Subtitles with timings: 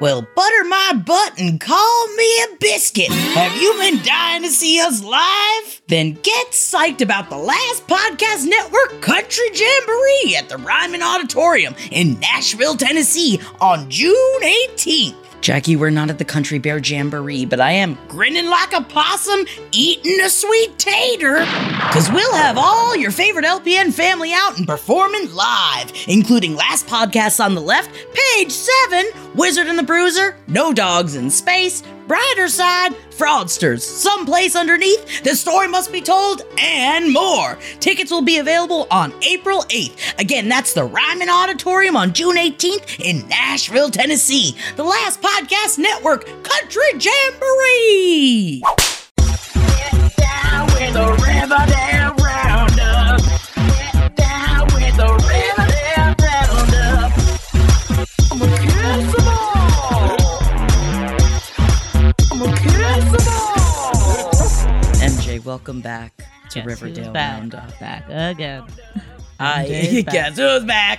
[0.00, 3.12] Well, butter my butt and call me a biscuit.
[3.12, 5.82] Have you been dying to see us live?
[5.86, 12.18] Then get psyched about the last Podcast Network Country Jamboree at the Ryman Auditorium in
[12.18, 15.23] Nashville, Tennessee on June 18th.
[15.44, 19.44] Jackie, we're not at the Country Bear Jamboree, but I am grinning like a possum
[19.72, 21.44] eating a sweet tater.
[21.92, 27.44] Cause we'll have all your favorite LPN family out and performing live, including Last Podcasts
[27.44, 32.92] on the Left, Page 7, Wizard and the Bruiser, No Dogs in Space, Brighter Side,
[33.10, 37.58] Fraudsters, Someplace Underneath, The Story Must Be Told, and more.
[37.80, 40.18] Tickets will be available on April 8th.
[40.18, 44.54] Again, that's the Ryman Auditorium on June 18th in Nashville, Tennessee.
[44.76, 48.62] The last podcast network, Country Jamboree.
[65.54, 66.12] Welcome back
[66.50, 67.78] to Guess Riverdale back, Roundup.
[67.78, 68.64] back again.
[69.38, 70.12] I MJ's back.
[70.12, 70.98] guess who's back?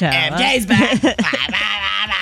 [0.00, 1.02] MJ's back.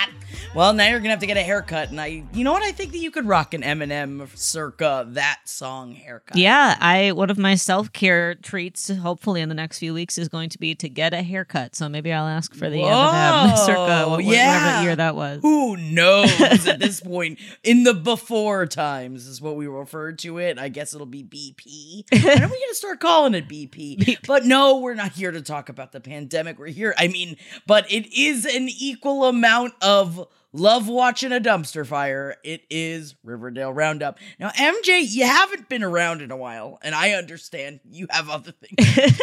[0.53, 2.65] Well, now you're gonna have to get a haircut, and I, you know what?
[2.65, 6.37] I think that you could rock an Eminem circa that song haircut.
[6.37, 10.29] Yeah, I one of my self care treats, hopefully in the next few weeks, is
[10.29, 11.77] going to be to get a haircut.
[11.77, 14.65] So maybe I'll ask for the Whoa, Eminem circa wh- wh- yeah.
[14.65, 15.41] whatever year that was.
[15.43, 17.39] Who knows at this point?
[17.63, 20.59] In the before times is what we referred to it.
[20.59, 22.13] I guess it'll be BP.
[22.25, 24.27] When are we gonna start calling it BP?
[24.27, 26.59] But no, we're not here to talk about the pandemic.
[26.59, 26.93] We're here.
[26.99, 27.37] I mean,
[27.69, 32.37] but it is an equal amount of love watching a dumpster fire.
[32.45, 34.19] It is Riverdale Roundup.
[34.39, 38.53] Now, MJ, you haven't been around in a while, and I understand you have other
[38.53, 39.21] things.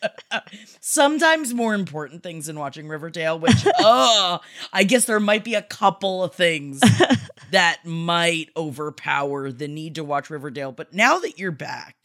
[0.80, 4.40] Sometimes more important things than watching Riverdale, which, oh,
[4.72, 6.80] I guess there might be a couple of things
[7.50, 10.72] that might overpower the need to watch Riverdale.
[10.72, 11.99] But now that you're back,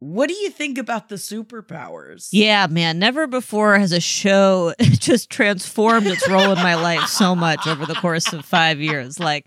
[0.00, 2.28] what do you think about the superpowers?
[2.32, 2.98] Yeah, man.
[2.98, 7.84] Never before has a show just transformed its role in my life so much over
[7.86, 9.18] the course of five years.
[9.18, 9.46] Like,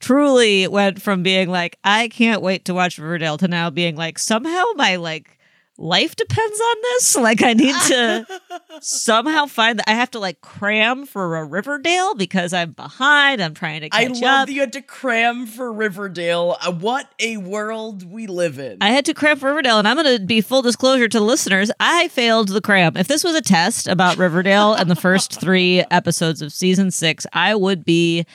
[0.00, 4.18] truly went from being like, I can't wait to watch Riverdale to now being like,
[4.18, 5.37] somehow my like
[5.78, 7.16] life depends on this.
[7.16, 8.26] Like, I need to
[8.80, 13.40] somehow find that I have to like cram for a Riverdale because I'm behind.
[13.40, 14.46] I'm trying to catch I love up.
[14.48, 16.56] that you had to cram for Riverdale.
[16.60, 18.78] Uh, what a world we live in.
[18.80, 21.70] I had to cram for Riverdale, and I'm going to be full disclosure to listeners.
[21.80, 22.96] I failed the cram.
[22.96, 27.26] If this was a test about Riverdale and the first three episodes of season six,
[27.32, 28.26] I would be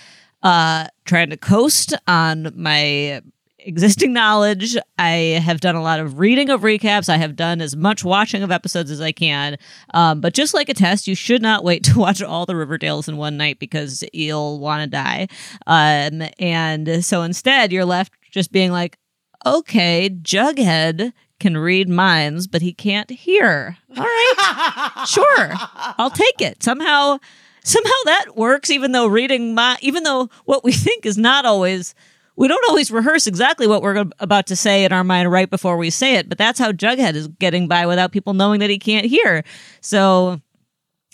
[0.42, 3.22] uh, trying to coast on my
[3.66, 4.78] existing knowledge.
[4.98, 7.10] I have done a lot of reading of recaps.
[7.10, 9.58] I have done as much watching of episodes as I can.
[9.94, 13.08] Um, but just like a test, you should not wait to watch all the Riverdales
[13.08, 15.28] in one night because you'll want to die.
[15.68, 18.98] Um, and so instead, you're left just being like,
[19.46, 23.78] okay, Jughead can read minds, but he can't hear.
[23.98, 25.52] All right, sure,
[25.98, 26.64] I'll take it.
[26.64, 27.20] Somehow,
[27.64, 28.70] somehow that works.
[28.70, 31.94] Even though reading my, even though what we think is not always.
[32.36, 35.78] We don't always rehearse exactly what we're about to say in our mind right before
[35.78, 38.80] we say it, but that's how Jughead is getting by without people knowing that he
[38.80, 39.44] can't hear.
[39.82, 40.42] So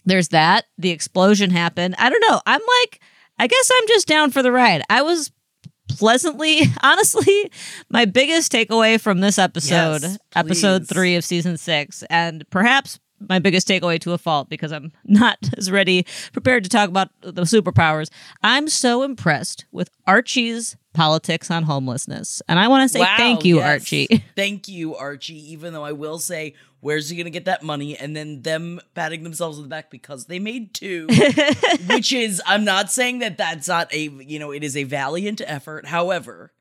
[0.06, 0.66] there's that.
[0.77, 1.95] The explosion happened.
[1.98, 2.42] I don't know.
[2.45, 3.01] I'm like,
[3.38, 4.81] I guess I'm just down for the ride.
[4.89, 5.31] I was
[5.89, 7.51] pleasantly, honestly,
[7.89, 13.39] my biggest takeaway from this episode, Yes, episode three of season six, and perhaps my
[13.39, 17.44] biggest takeaway to a fault because I'm not as ready prepared to talk about the
[17.44, 18.10] superpowers.
[18.44, 23.45] I'm so impressed with Archie's politics on homelessness, and I want to say Wow, thank
[23.45, 23.68] you, yes.
[23.68, 24.24] Archie.
[24.36, 25.51] Thank you, Archie.
[25.54, 27.98] Even though I will say, where's he gonna get that money?
[27.98, 31.07] And then them patting themselves on the back because they made two,
[31.89, 35.42] which is I'm not saying that that's not a you know it is a valiant
[35.45, 35.88] effort.
[35.88, 36.51] However,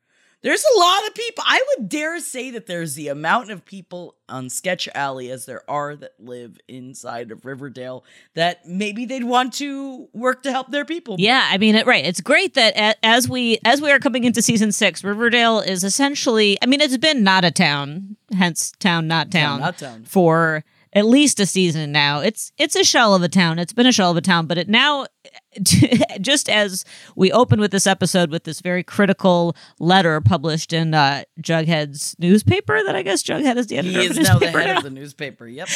[0.42, 1.44] there's a lot of people.
[1.46, 5.68] I would dare say that there's the amount of people on Sketch Alley as there
[5.68, 8.04] are that live inside of Riverdale
[8.34, 11.16] that maybe they'd want to work to help their people.
[11.18, 12.04] Yeah, I mean, it, right.
[12.04, 16.58] It's great that as we as we are coming into season six, Riverdale is essentially.
[16.62, 20.04] I mean, it's been not a town, hence town not town, Town, not town.
[20.04, 22.20] for at least a season now.
[22.20, 23.58] It's it's a shell of a town.
[23.58, 25.06] It's been a shell of a town, but it now.
[26.20, 26.84] Just as
[27.16, 32.80] we open with this episode with this very critical letter published in uh, Jughead's newspaper,
[32.84, 34.76] that I guess Jughead is the He editor of is the now the head now,
[34.78, 35.46] of the newspaper.
[35.46, 35.68] Yep.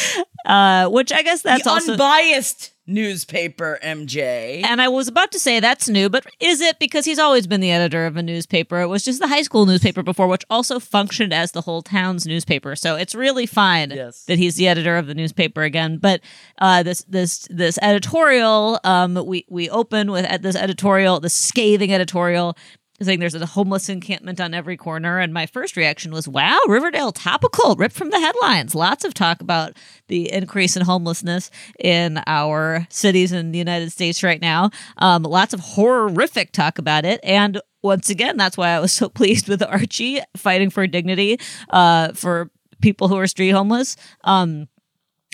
[0.46, 4.62] uh, which I guess that's the also unbiased newspaper, MJ.
[4.64, 7.60] And I was about to say that's new, but is it because he's always been
[7.60, 8.81] the editor of a newspaper?
[8.81, 12.26] It was just the high school newspaper before, which also functioned as the whole town's
[12.26, 12.75] newspaper.
[12.75, 14.25] So it's really fine Yes.
[14.25, 15.98] that he's the editor of the newspaper again.
[15.98, 16.20] But
[16.58, 21.93] uh, this this this editorial, um, we we open with at this editorial, the scathing
[21.93, 22.56] editorial.
[23.00, 27.11] Saying there's a homeless encampment on every corner, and my first reaction was, "Wow, Riverdale
[27.11, 31.50] topical, ripped from the headlines." Lots of talk about the increase in homelessness
[31.81, 34.71] in our cities in the United States right now.
[34.99, 39.09] Um, lots of horrific talk about it, and once again, that's why I was so
[39.19, 41.39] pleased with Archie fighting for dignity
[41.71, 42.50] uh, for
[42.81, 43.97] people who are street homeless.
[44.25, 44.69] Um,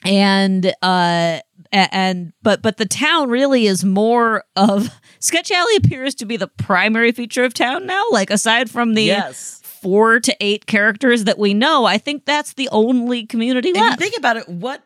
[0.05, 1.41] and uh
[1.73, 6.49] and but but the town really is more of sketch alley appears to be the
[6.49, 9.61] primary feature of town now like aside from the yes.
[9.65, 13.99] four to eight characters that we know i think that's the only community you left
[13.99, 14.83] think about it, what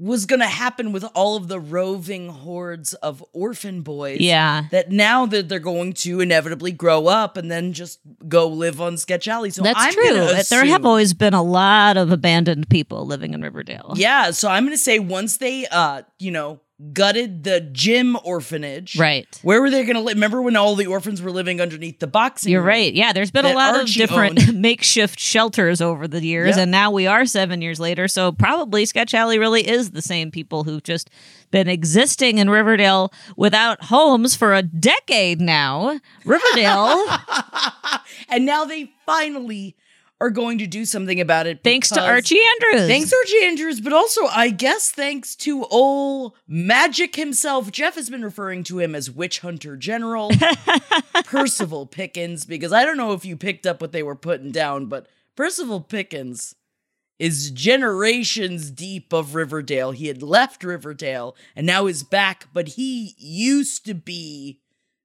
[0.00, 4.20] was going to happen with all of the roving hordes of orphan boys?
[4.20, 7.98] yeah That now that they're going to inevitably grow up and then just
[8.28, 9.50] go live on Sketch Alley.
[9.50, 13.34] So that's I'm true gonna there have always been a lot of abandoned people living
[13.34, 16.60] in riverdale Yeah, so I'm going to say once they, uh, you know,
[16.92, 18.96] gutted the gym orphanage.
[18.96, 20.14] right Where were they going to live?
[20.14, 22.52] Remember when all the orphans were living underneath the boxing?
[22.52, 22.92] You're right.
[22.94, 26.62] Yeah, there's been a lot Archie of different makeshift shelters over the years, Yeah.
[26.62, 28.06] and now we are seven years later.
[28.06, 31.10] So probably Sketch Alley really is the same people who've just
[31.50, 35.98] been existing in Riverdale without homes for a decade now.
[36.24, 37.04] Riverdale,
[38.28, 39.74] and now they finally
[40.20, 41.62] are going to do something about it.
[41.62, 42.88] thanks to Archie Andrews.
[42.88, 47.70] Thanks, Archie Andrews, but also, I guess, thanks to old Magic himself.
[47.70, 50.30] Jeff has been referring to him as Witch Hunter General
[51.24, 54.86] Percival Pickens, because I don't know if you picked up what they were putting down,
[54.86, 55.06] but
[55.36, 56.56] Percival Pickens
[57.18, 59.92] is generations deep of Riverdale.
[59.92, 64.60] He had left Riverdale and now is back, but he used to be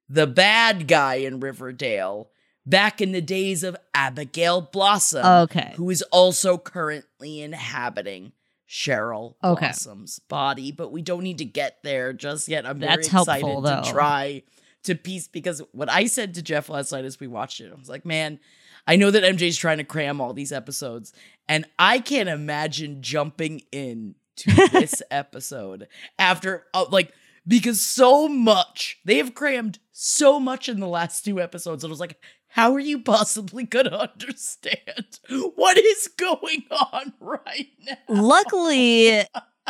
[0.08, 2.30] the bad guy in Riverdale
[2.66, 5.74] back in the days of Abigail Blossom Okay.
[5.76, 8.32] who is also currently inhabiting
[8.70, 9.68] Cheryl Okay.
[9.68, 12.66] Blossom's body, but we don't need to get there just yet.
[12.66, 14.44] I'm That's very excited helpful, to try
[14.84, 17.76] to piece because what I said to Jeff last night as we watched it, I
[17.80, 18.40] was like, man,
[18.88, 21.14] I know that MJ's trying to cram all these episodes,
[21.48, 25.88] and I can't imagine jumping in to this episode
[26.18, 27.14] after uh, like
[27.48, 31.84] because so much they have crammed so much in the last two episodes.
[31.84, 32.18] And I was like,
[32.54, 35.20] how are you possibly gonna understand
[35.56, 37.96] what is going on right now?
[38.08, 39.24] Luckily,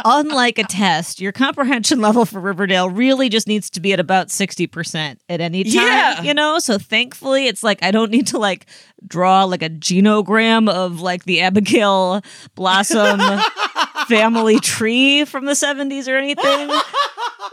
[0.04, 4.28] unlike a test, your comprehension level for Riverdale really just needs to be at about
[4.28, 6.22] 60% at any time, Yeah.
[6.24, 6.60] you know?
[6.60, 8.66] So thankfully, it's like I don't need to like
[9.08, 12.22] draw like a genogram of like the Abigail
[12.56, 13.20] Blossom
[14.08, 16.70] family tree from the 70s or anything.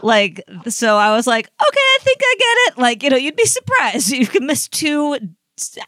[0.03, 2.81] Like, so I was like, okay, I think I get it.
[2.81, 4.09] Like, you know, you'd be surprised.
[4.21, 5.15] You can miss two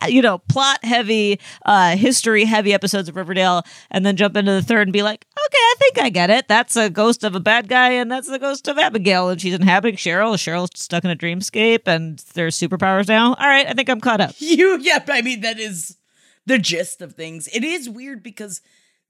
[0.07, 4.61] you know, plot heavy, uh, history heavy episodes of Riverdale, and then jump into the
[4.61, 6.47] third and be like, okay, I think I get it.
[6.47, 9.53] That's a ghost of a bad guy, and that's the ghost of Abigail, and she's
[9.53, 10.35] inhabiting Cheryl.
[10.35, 13.33] Cheryl's stuck in a dreamscape, and there's superpowers now.
[13.33, 14.35] All right, I think I'm caught up.
[14.53, 15.97] You, yeah, I mean, that is
[16.45, 17.47] the gist of things.
[17.47, 18.61] It is weird because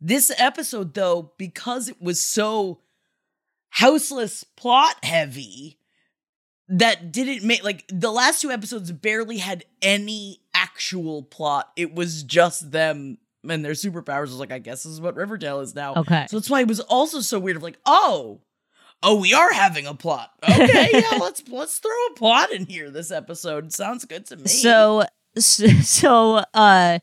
[0.04, 2.82] this episode, though, because it was so
[3.70, 5.80] houseless plot heavy,
[6.70, 11.72] that didn't make like the last two episodes barely had any actual plot.
[11.76, 13.18] It was just them
[13.48, 14.18] and their superpowers.
[14.18, 15.96] I was like, I guess this is what Riverdale is now.
[15.96, 16.26] Okay.
[16.30, 18.42] So that's why it was also so weird of like, oh,
[19.02, 20.32] oh, we are having a plot.
[20.44, 23.74] Okay, yeah, let's let's throw a plot in here this episode.
[23.74, 24.48] Sounds good to me.
[24.48, 25.04] So,
[25.38, 27.00] so, uh,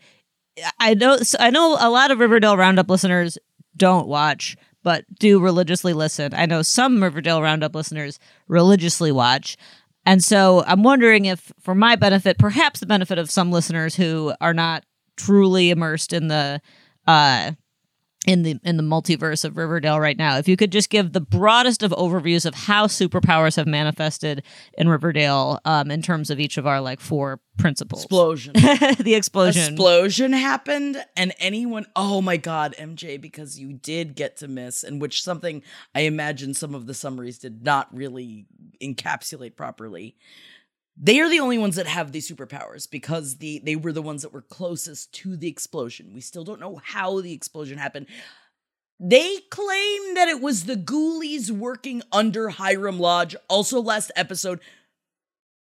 [0.78, 3.38] I know, I know a lot of Riverdale Roundup listeners
[3.76, 6.34] don't watch, but do religiously listen.
[6.34, 9.56] I know some Riverdale Roundup listeners religiously watch.
[10.06, 14.32] And so I'm wondering if, for my benefit, perhaps the benefit of some listeners who
[14.40, 14.84] are not
[15.16, 16.60] truly immersed in the
[17.06, 17.52] uh,
[18.26, 20.36] in the in the multiverse of Riverdale right now.
[20.36, 24.42] If you could just give the broadest of overviews of how superpowers have manifested
[24.74, 28.04] in Riverdale um, in terms of each of our like four principles.
[28.04, 28.52] Explosion.
[28.98, 29.74] the explosion.
[29.74, 35.00] Explosion happened, and anyone, oh my God, MJ, because you did get to miss, and
[35.00, 35.62] which something
[35.94, 38.46] I imagine some of the summaries did not really
[38.82, 40.16] encapsulate properly.
[41.02, 44.20] They are the only ones that have these superpowers because the they were the ones
[44.20, 46.12] that were closest to the explosion.
[46.12, 48.06] We still don't know how the explosion happened.
[49.02, 53.34] They claim that it was the ghoulies working under Hiram Lodge.
[53.48, 54.60] Also, last episode,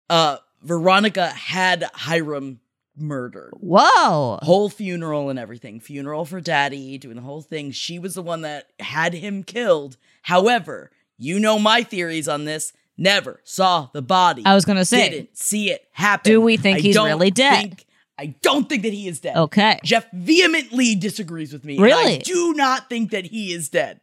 [0.09, 2.59] uh, Veronica had Hiram
[2.97, 3.53] murdered.
[3.61, 4.39] Whoa.
[4.41, 5.79] Whole funeral and everything.
[5.79, 7.71] Funeral for daddy, doing the whole thing.
[7.71, 9.95] She was the one that had him killed.
[10.23, 12.73] However, you know my theories on this.
[12.99, 14.43] Never saw the body.
[14.45, 16.31] I was gonna say, Didn't see it happen.
[16.31, 17.61] Do we think I he's really dead?
[17.61, 17.85] think-
[18.17, 19.37] I don't think that he is dead.
[19.37, 19.79] Okay.
[19.85, 21.75] Jeff vehemently disagrees with me.
[21.77, 22.17] and I Really?
[22.17, 24.01] do not think that he is dead.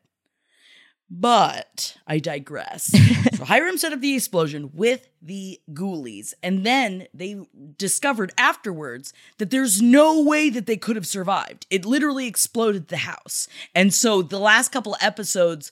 [1.09, 2.87] But I digress.
[3.37, 7.37] so Hiram set up the explosion with the ghoulies, and then they
[7.77, 11.65] discovered afterwards that there's no way that they could have survived.
[11.71, 13.47] It literally exploded the house.
[13.75, 15.71] And so the last couple episodes,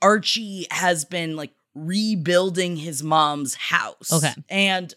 [0.00, 4.12] Archie has been like rebuilding his mom's house.
[4.12, 4.32] Okay.
[4.48, 4.94] And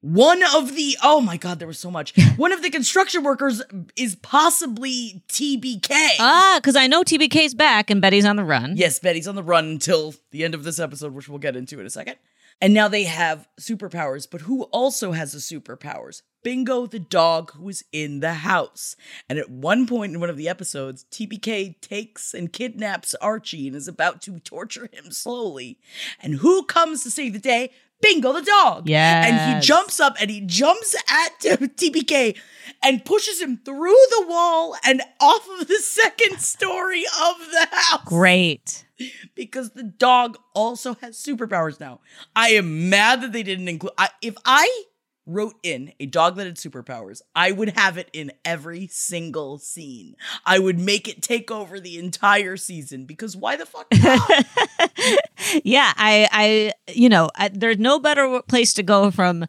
[0.00, 2.14] one of the oh my god, there was so much.
[2.36, 3.62] One of the construction workers
[3.96, 5.90] is possibly TBK.
[6.20, 8.76] Ah, because I know TBK's back and Betty's on the run.
[8.76, 11.80] Yes, Betty's on the run until the end of this episode, which we'll get into
[11.80, 12.14] in a second.
[12.60, 16.22] And now they have superpowers, but who also has the superpowers?
[16.42, 18.96] Bingo, the dog who is in the house.
[19.28, 23.76] And at one point in one of the episodes, TBK takes and kidnaps Archie and
[23.76, 25.78] is about to torture him slowly.
[26.20, 27.70] And who comes to save the day?
[28.00, 28.88] Bingo, the dog.
[28.88, 29.26] Yeah.
[29.26, 32.38] And he jumps up and he jumps at TBK
[32.82, 38.02] and pushes him through the wall and off of the second story of the house
[38.04, 38.84] Great.
[39.34, 42.00] because the dog also has superpowers now.
[42.34, 43.92] I am mad that they didn't include.
[43.98, 44.84] I, if I
[45.28, 50.16] wrote in a dog that had superpowers, I would have it in every single scene.
[50.44, 54.46] I would make it take over the entire season because why the fuck not?
[55.64, 59.44] yeah, I, I, you know, I, there's no better place to go from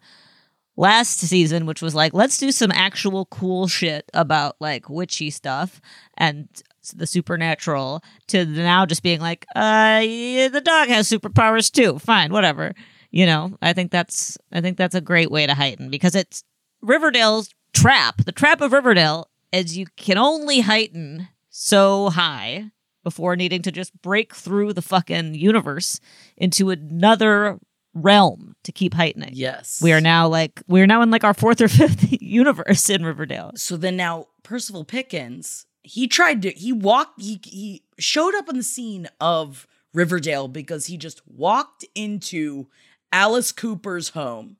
[0.76, 5.80] last season, which was like, let's do some actual cool shit about like witchy stuff
[6.16, 6.48] and
[6.92, 11.98] the supernatural, to now just being like, uh, yeah, the dog has superpowers too.
[11.98, 12.74] Fine, whatever.
[13.10, 16.44] You know, I think that's, I think that's a great way to heighten because it's
[16.80, 18.24] Riverdale's trap.
[18.24, 22.70] The trap of Riverdale is you can only heighten so high
[23.02, 26.00] before needing to just break through the fucking universe
[26.36, 27.58] into another
[27.94, 29.30] realm to keep heightening.
[29.32, 29.80] yes.
[29.82, 33.52] We are now like we're now in like our fourth or fifth universe in Riverdale.
[33.56, 38.56] So then now Percival Pickens, he tried to he walked he he showed up on
[38.56, 42.66] the scene of Riverdale because he just walked into
[43.12, 44.56] Alice Cooper's home.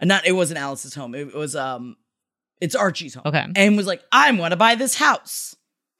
[0.00, 1.14] And not it wasn't Alice's home.
[1.14, 1.96] It was um
[2.60, 3.24] it's Archie's home.
[3.26, 3.46] Okay.
[3.56, 5.56] And was like, "I'm going to buy this house."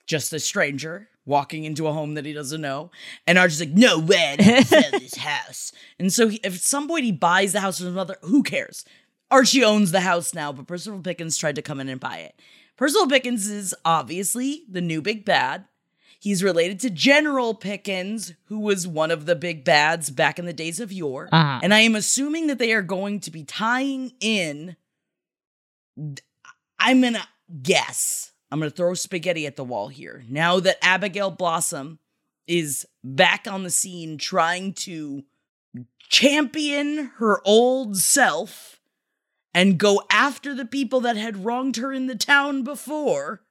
[0.07, 2.91] Just a stranger walking into a home that he doesn't know.
[3.27, 7.61] And Archie's like, "No way, sell this house." And so he, if somebody buys the
[7.61, 8.85] house from his mother, who cares?
[9.31, 12.41] Archie owns the house now, but Percival Pickens tried to come in and buy it.
[12.79, 15.65] Percival Pickens is obviously the new big bad.
[16.21, 20.53] He's related to General Pickens, who was one of the big bads back in the
[20.53, 21.29] days of yore.
[21.31, 21.61] Uh-huh.
[21.63, 24.77] And I am assuming that they are going to be tying in.
[26.79, 27.27] I'm going to
[27.63, 28.33] guess.
[28.51, 30.25] I'm going to throw spaghetti at the wall here.
[30.29, 31.99] Now that Abigail Blossom
[32.47, 35.25] is back on the scene trying to
[36.09, 38.78] champion her old self
[39.59, 43.43] and go after the people that had wronged her in the town before,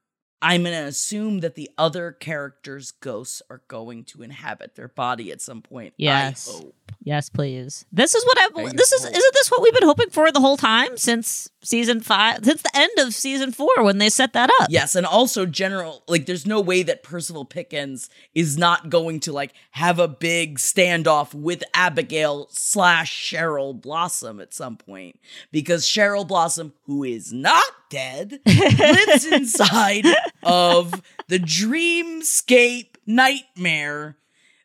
[0.42, 5.34] I'm going to assume that the other characters' ghosts are going to inhabit their body
[5.34, 5.96] at some point.
[5.96, 6.48] I Yes.
[6.50, 6.77] hope.
[7.04, 7.86] Yes, please.
[7.92, 8.76] This is what I I've.
[8.76, 12.44] This is isn't this what we've been hoping for the whole time since season five,
[12.44, 14.68] since the end of season four when they set that up.
[14.70, 19.32] Yes, and also general like there's no way that Percival Pickens is not going to
[19.32, 25.20] like have a big standoff with Abigail slash Cheryl Blossom at some point.
[25.52, 30.06] Because Cheryl Blossom, who is not dead, lives inside
[30.44, 34.18] of the dreamscape nightmare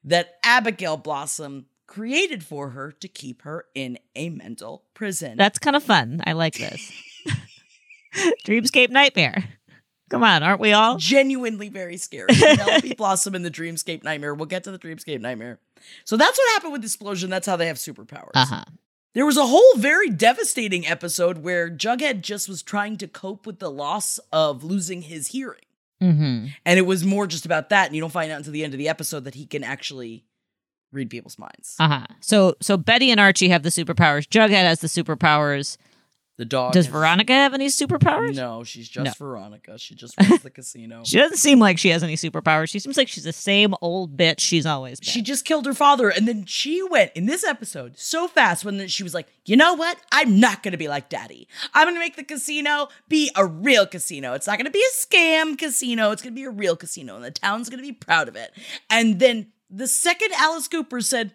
[0.05, 5.37] that Abigail Blossom created for her to keep her in a mental prison.
[5.37, 6.23] That's kind of fun.
[6.27, 6.91] I like this.
[8.47, 9.45] Dreamscape Nightmare.
[10.09, 10.97] Come on, aren't we all?
[10.97, 12.29] genuinely very scary.
[12.33, 14.33] Penelope Blossom in the Dreamscape Nightmare.
[14.33, 15.59] We'll get to the Dreamscape Nightmare.
[16.05, 17.29] So that's what happened with the explosion.
[17.29, 18.31] That's how they have superpowers.
[18.35, 18.65] Uh huh.
[19.13, 23.59] There was a whole very devastating episode where Jughead just was trying to cope with
[23.59, 25.61] the loss of losing his hearing.
[26.03, 26.47] Mm-hmm.
[26.65, 27.87] And it was more just about that.
[27.89, 30.25] And you don't find out until the end of the episode that he can actually
[30.93, 31.77] read people's minds.
[31.81, 32.07] Uh huh.
[32.21, 34.27] So so Betty and Archie have the superpowers.
[34.29, 35.77] Jughead has the superpowers.
[36.39, 36.73] The dog.
[36.73, 38.35] Does has- Veronica have any superpowers?
[38.35, 39.13] No, she's just No.
[39.27, 39.79] Veronica.
[39.79, 41.03] She just runs the casino.
[41.05, 42.71] She doesn't seem like she has any superpowers.
[42.71, 45.09] She seems like she's the same old bitch she's always been.
[45.11, 48.89] She just killed her father, and then she went in this episode so fast when
[48.89, 49.99] she was like, "You know what?
[50.11, 51.49] I'm not gonna be like Daddy.
[51.75, 54.33] I'm gonna make the casino be a real casino.
[54.33, 56.13] It's not gonna be a scam casino.
[56.13, 58.53] It's gonna be a real casino, and the town's gonna be proud of it."
[58.89, 61.33] And then the second Alice Cooper said,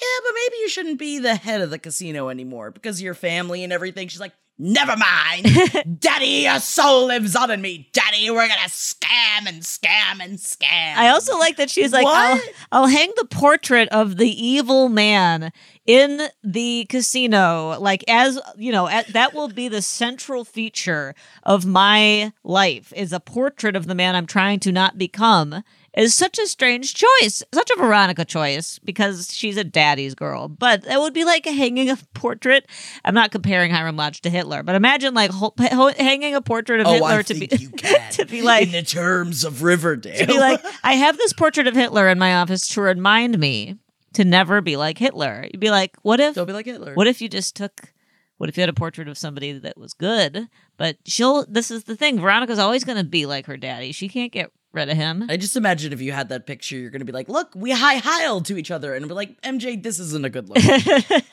[0.00, 3.14] "Yeah, but maybe you shouldn't be the head of the casino anymore because of your
[3.14, 4.34] family and everything," she's like.
[4.60, 6.00] Never mind.
[6.00, 7.88] Daddy, your soul lives on in me.
[7.92, 10.96] Daddy, we're gonna scam and scam and scam.
[10.96, 12.40] I also like that she's like, I'll,
[12.72, 15.52] I'll hang the portrait of the evil man
[15.86, 17.78] in the casino.
[17.78, 21.14] Like, as you know, at, that will be the central feature
[21.44, 25.62] of my life is a portrait of the man I'm trying to not become.
[25.98, 30.46] Is such a strange choice, such a Veronica choice because she's a daddy's girl.
[30.46, 32.66] But it would be like hanging a portrait.
[33.04, 36.80] I'm not comparing Hiram Lodge to Hitler, but imagine like ho- ho- hanging a portrait
[36.80, 37.46] of Oh, Hitler I to be
[38.12, 40.18] to be like in the terms of Riverdale.
[40.18, 43.74] to be like, I have this portrait of Hitler in my office to remind me
[44.12, 45.48] to never be like Hitler.
[45.52, 46.94] You'd be like, what if don't be like Hitler.
[46.94, 47.92] what if you just took
[48.36, 51.84] what if you had a portrait of somebody that was good, but she'll this is
[51.84, 53.90] the thing, Veronica's always gonna be like her daddy.
[53.90, 55.26] She can't get rid of him.
[55.28, 58.00] I just imagine if you had that picture, you're gonna be like, "Look, we high
[58.00, 60.58] heiled to each other," and we're like, "MJ, this isn't a good look."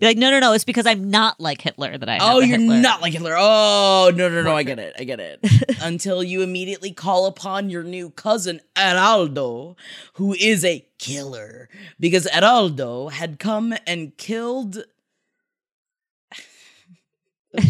[0.00, 2.58] Be like, no, no, no, it's because I'm not like Hitler that I oh, you're
[2.58, 3.36] Hitler." not like Hitler.
[3.38, 5.38] Oh, no, no, no, I get it, I get it.
[5.80, 9.76] Until you immediately call upon your new cousin Heraldo,
[10.14, 11.68] who is a killer,
[12.00, 14.84] because Heraldo had come and killed.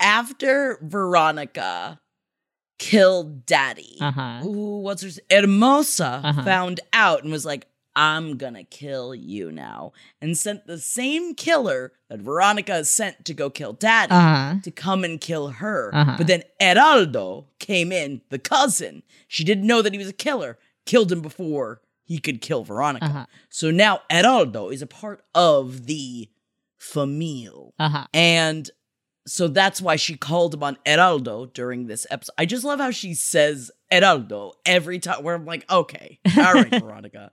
[0.00, 2.00] After Veronica
[2.80, 4.40] killed Daddy, Uh-huh.
[4.44, 5.10] Ooh, what's her?
[5.30, 6.42] Hermosa Uh-huh.
[6.42, 11.92] found out and was like, "I'm gonna kill you now," and sent the same killer
[12.08, 14.54] that Veronica sent to go kill Daddy Uh-huh.
[14.62, 15.90] to come and kill her.
[15.94, 16.14] Uh-huh.
[16.16, 19.02] But then Heraldo came in, the cousin.
[19.28, 20.58] She didn't know that he was a killer.
[20.86, 23.04] Killed him before he could kill Veronica.
[23.06, 23.26] Uh-huh.
[23.50, 26.30] So now Heraldo is a part of the
[26.78, 27.74] famille.
[27.78, 28.06] Uh-huh.
[28.14, 28.70] And
[29.26, 32.32] so that's why she called him on Heraldo during this episode.
[32.38, 36.70] I just love how she says Heraldo every time where I'm like, okay, all right,
[36.80, 37.30] Veronica.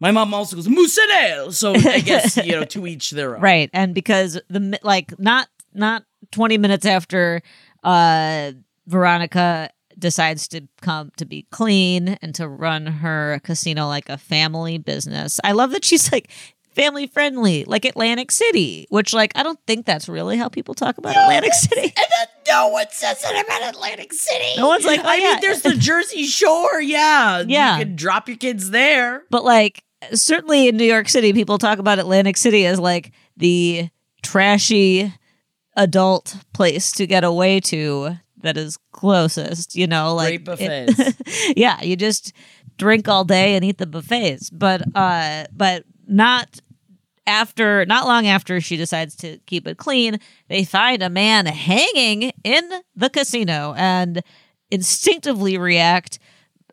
[0.00, 1.52] My mom also goes, Muserel.
[1.52, 3.42] So I guess, you know, to each their own.
[3.42, 3.68] Right.
[3.72, 7.42] And because the like not not 20 minutes after
[7.82, 8.52] uh
[8.86, 14.78] Veronica decides to come to be clean and to run her casino like a family
[14.78, 15.40] business.
[15.42, 16.30] I love that she's like
[16.78, 20.96] family friendly, like Atlantic City, which like I don't think that's really how people talk
[20.98, 21.82] about Atlantic City.
[21.82, 24.54] And then no one says it about Atlantic City.
[24.56, 25.32] No one's like, oh, I yeah.
[25.32, 26.80] mean, there's the Jersey Shore.
[26.80, 27.42] Yeah.
[27.46, 27.78] Yeah.
[27.78, 29.24] You can drop your kids there.
[29.30, 33.88] But like certainly in New York City, people talk about Atlantic City as like the
[34.22, 35.12] trashy
[35.76, 41.82] adult place to get away to that is closest, you know, like Great it- yeah,
[41.82, 42.32] you just
[42.76, 44.50] drink all day and eat the buffets.
[44.50, 46.60] But uh but not
[47.28, 52.32] after not long after she decides to keep it clean, they find a man hanging
[52.42, 54.22] in the casino and
[54.70, 56.18] instinctively react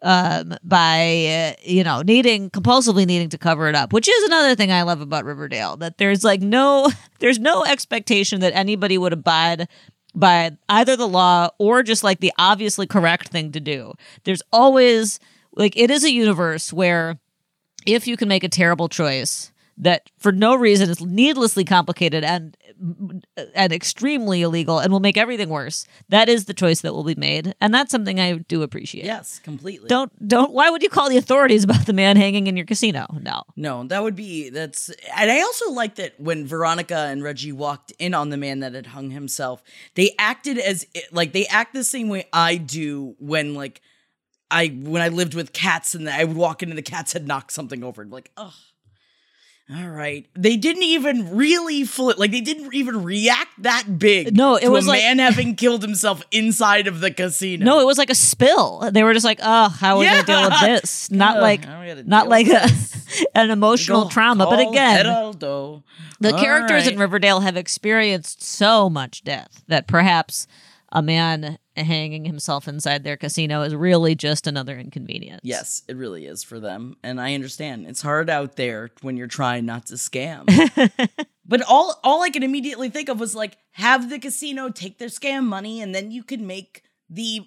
[0.01, 4.55] um, by uh, you know needing compulsively needing to cover it up, which is another
[4.55, 5.77] thing I love about Riverdale.
[5.77, 6.89] That there's like no
[7.19, 9.67] there's no expectation that anybody would abide
[10.13, 13.93] by either the law or just like the obviously correct thing to do.
[14.23, 15.19] There's always
[15.53, 17.19] like it is a universe where
[17.85, 22.55] if you can make a terrible choice that for no reason is needlessly complicated and
[23.53, 25.85] and extremely illegal and will make everything worse.
[26.09, 27.53] That is the choice that will be made.
[27.59, 29.05] And that's something i do appreciate.
[29.05, 29.87] Yes, completely.
[29.87, 33.05] don't don't why would you call the authorities about the man hanging in your casino?
[33.21, 33.43] No.
[33.55, 37.91] No, that would be that's and I also like that when Veronica and Reggie walked
[37.99, 39.63] in on the man that had hung himself,
[39.95, 43.81] they acted as like they act the same way I do when like
[44.51, 47.27] I when I lived with cats and I would walk in and the cats had
[47.27, 48.01] knocked something over.
[48.01, 48.53] And like, ugh.
[49.73, 50.27] All right.
[50.35, 54.35] They didn't even really flip like they didn't even react that big.
[54.37, 57.65] No, it to was a like- man having killed himself inside of the casino.
[57.65, 60.23] no it was like a spill they were just like oh how are we gonna
[60.23, 62.67] deal with this not like how are we gonna not like a,
[63.35, 65.81] an emotional trauma but again Geraldo.
[66.19, 66.99] the All characters in.
[66.99, 70.45] Riverdale have experienced so much death that perhaps
[70.95, 75.41] a man hanging himself inside their casino is really just another inconvenience.
[75.43, 76.95] Yes, it really is for them.
[77.03, 77.85] And I understand.
[77.85, 80.45] It's hard out there when you're trying not to scam.
[81.45, 85.09] but all all I could immediately think of was like have the casino take their
[85.09, 87.45] scam money and then you can make the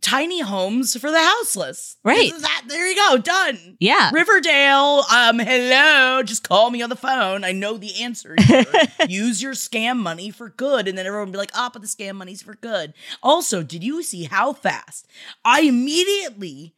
[0.00, 1.96] tiny homes for the houseless.
[2.04, 2.32] Right.
[2.38, 3.18] That, there you go.
[3.18, 3.76] Done.
[3.80, 4.10] Yeah.
[4.12, 6.22] Riverdale, um, hello.
[6.22, 7.44] Just call me on the phone.
[7.44, 8.36] I know the answer.
[9.08, 10.86] Use your scam money for good.
[10.86, 12.94] And then everyone would be like, ah, but the scam money's for good.
[13.22, 15.06] Also, did you see how fast
[15.44, 16.74] I immediately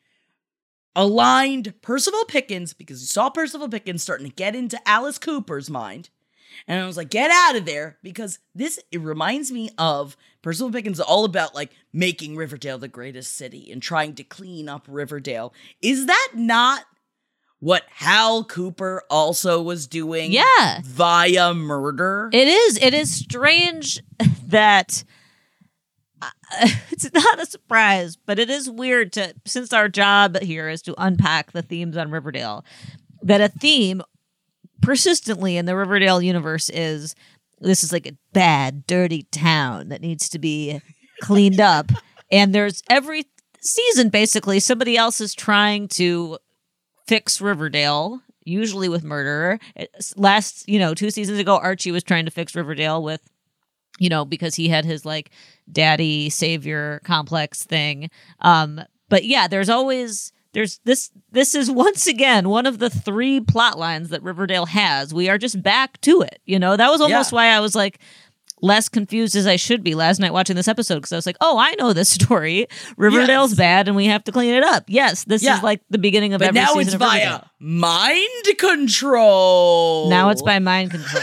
[0.95, 6.11] aligned Percival Pickens because you saw Percival Pickens starting to get into Alice Cooper's mind.
[6.69, 10.73] And I was like, get out of there because this it reminds me of Percival
[10.73, 15.55] Pickens all about like making Riverdale the greatest city and trying to clean up Riverdale.
[15.81, 16.85] Is that not
[17.61, 20.33] what Hal Cooper also was doing?
[20.33, 20.81] Yeah.
[20.83, 22.29] Via murder?
[22.33, 22.77] It is.
[22.83, 24.03] It is strange
[24.47, 25.05] that
[26.21, 26.31] uh,
[26.91, 30.95] it's not a surprise, but it is weird to since our job here is to
[30.99, 32.65] unpack the themes on Riverdale,
[33.23, 34.03] that a theme
[34.81, 37.15] persistently in the Riverdale universe is
[37.63, 40.81] this is like a bad, dirty town that needs to be
[41.21, 41.91] cleaned up,
[42.31, 43.25] and there's every
[43.61, 46.39] season basically somebody else is trying to
[47.07, 48.21] fix Riverdale.
[48.45, 49.61] Usually with murder.
[50.17, 53.21] Last, you know, two seasons ago, Archie was trying to fix Riverdale with
[53.99, 55.31] you know, because he had his like
[55.71, 58.11] daddy savior complex thing.
[58.41, 63.41] Um, but yeah, there's always there's this this is once again one of the three
[63.41, 65.13] plot lines that Riverdale has.
[65.15, 66.41] We are just back to it.
[66.45, 67.37] You know, that was almost Yeah.
[67.37, 67.99] why I was like
[68.65, 71.37] less confused as I should be last night watching this episode because I was like,
[71.41, 72.67] oh, I know this story.
[72.97, 73.59] Riverdale's Yes.
[73.59, 74.85] bad and we have to clean it up.
[74.87, 75.57] Yes, this Yeah.
[75.57, 80.09] is like the beginning of but every now season it's of via mind control.
[80.11, 81.23] Now it's by mind control.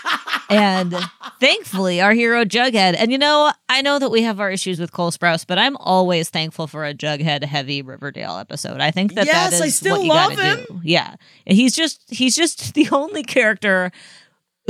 [0.50, 0.94] and
[1.42, 2.94] thankfully, our hero Jughead.
[2.96, 5.76] And you know, I know that we have our issues with Cole Sprouse, but I'm
[5.78, 8.80] always thankful for a Jughead heavy Riverdale episode.
[8.80, 10.64] I think that Yes, that I still what you love him.
[10.68, 10.80] do.
[10.84, 13.90] Yeah, he's just he's just the only character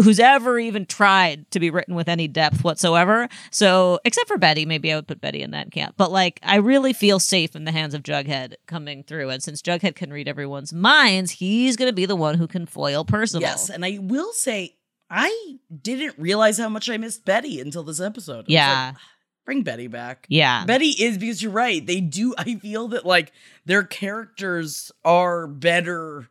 [0.02, 3.28] who's ever even tried to be written with any depth whatsoever.
[3.50, 5.96] So, except for Betty, maybe I would put Betty in that camp.
[5.98, 9.28] But like, I really feel safe in the hands of Jughead coming through.
[9.28, 12.64] And since Jughead can read everyone's minds, he's going to be the one who can
[12.64, 13.42] foil Percival.
[13.42, 14.76] Yes, and I will say
[15.14, 18.46] I didn't realize how much I missed Betty until this episode.
[18.48, 18.86] I Yeah.
[18.86, 18.96] like,
[19.44, 20.24] bring Betty back.
[20.30, 20.64] Yeah.
[20.64, 21.84] Betty is because you're right.
[21.86, 22.34] They do.
[22.38, 23.30] I feel that like
[23.66, 26.28] their characters are better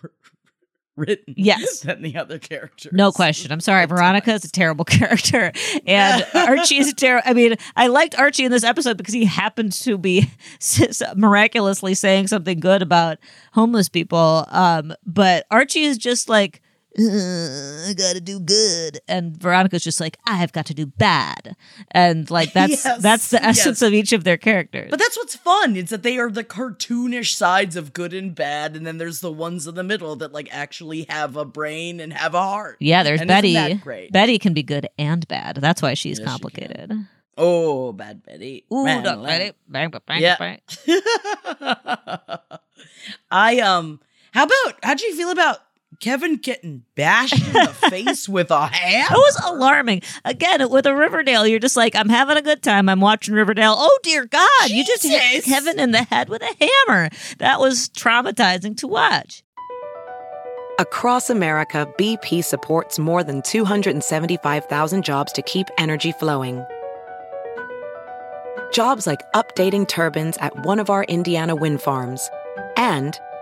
[0.96, 1.80] written, Yes.
[1.80, 2.92] than the other characters.
[2.92, 3.50] No question.
[3.50, 3.86] I'm sorry.
[3.86, 5.50] Veronica is a terrible character.
[5.86, 7.28] And Archie is a terrible.
[7.28, 10.30] I mean, I liked Archie in this episode because he happened to be
[11.16, 13.18] miraculously saying something good about
[13.54, 14.44] homeless people.
[14.50, 16.66] Um, but Archie is just like, "Uh,
[16.98, 19.00] I gotta do good.
[19.06, 21.56] And Veronica's just like, I've got to do bad.
[21.92, 23.82] And like, that's Yes, that's the essence yes.
[23.82, 24.90] of each of their characters.
[24.90, 25.76] But that's what's fun.
[25.76, 29.30] It's that they are the cartoonish sides of good and bad, and then there's the
[29.32, 32.76] ones in the middle that like actually have a brain and have a heart.
[32.80, 33.74] yeah, there's And Betty.
[33.74, 34.10] great?
[34.12, 35.56] Betty can be good and bad.
[35.56, 36.92] That's why she's Yes, she complicated.
[37.38, 38.64] Oh, bad Betty.
[38.72, 39.24] Ooh, Man, don't.
[39.24, 39.52] Betty.
[39.68, 40.36] Bang, bang, bang, Yeah.
[40.38, 40.60] bang.
[43.30, 44.00] I um
[44.32, 45.58] how about how'd you feel about
[46.00, 49.14] Kevin getting bashed in the face with a hammer?
[49.14, 50.00] It was alarming.
[50.24, 52.88] Again, with a Riverdale, you're just like, I'm having a good time.
[52.88, 53.74] I'm watching Riverdale.
[53.76, 56.56] Oh dear God, you just hit Kevin in the head with a
[56.88, 57.10] hammer.
[57.38, 59.42] That was traumatizing to watch.
[60.78, 66.64] Across America, BP supports more than 275,000 jobs to keep energy flowing.
[68.72, 72.30] Jobs like updating turbines at one of our Indiana wind farms
[72.78, 73.20] and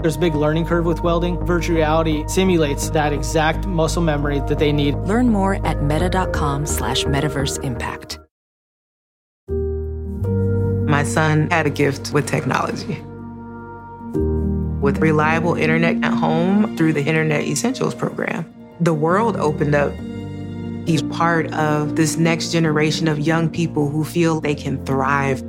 [0.00, 1.44] There's a big learning curve with welding.
[1.44, 4.94] Virtual reality simulates that exact muscle memory that they need.
[4.94, 8.20] Learn more at meta.com slash metaverse impact.
[10.88, 13.02] My son had a gift with technology.
[14.80, 19.92] With reliable internet at home through the Internet Essentials program, the world opened up.
[20.86, 25.42] He's part of this next generation of young people who feel they can thrive.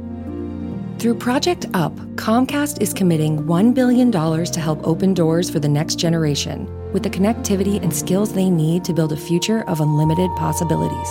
[0.99, 5.95] Through Project UP, Comcast is committing $1 billion to help open doors for the next
[5.95, 11.09] generation with the connectivity and skills they need to build a future of unlimited possibilities.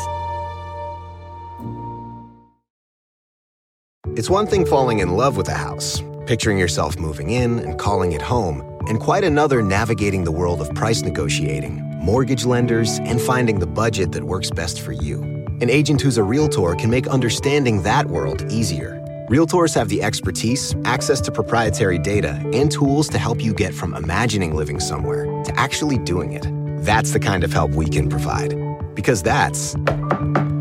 [4.09, 8.13] It's one thing falling in love with a house, picturing yourself moving in and calling
[8.13, 8.63] it home.
[8.89, 14.13] and quite another navigating the world of price negotiating, mortgage lenders, and finding the budget
[14.13, 15.23] that works best for you.
[15.61, 18.98] An agent who's a Realtor can make understanding that world easier.
[19.29, 23.93] Realtors have the expertise, access to proprietary data, and tools to help you get from
[23.93, 26.47] imagining living somewhere to actually doing it.
[26.83, 28.55] That's the kind of help we can provide.
[28.95, 29.75] Because that's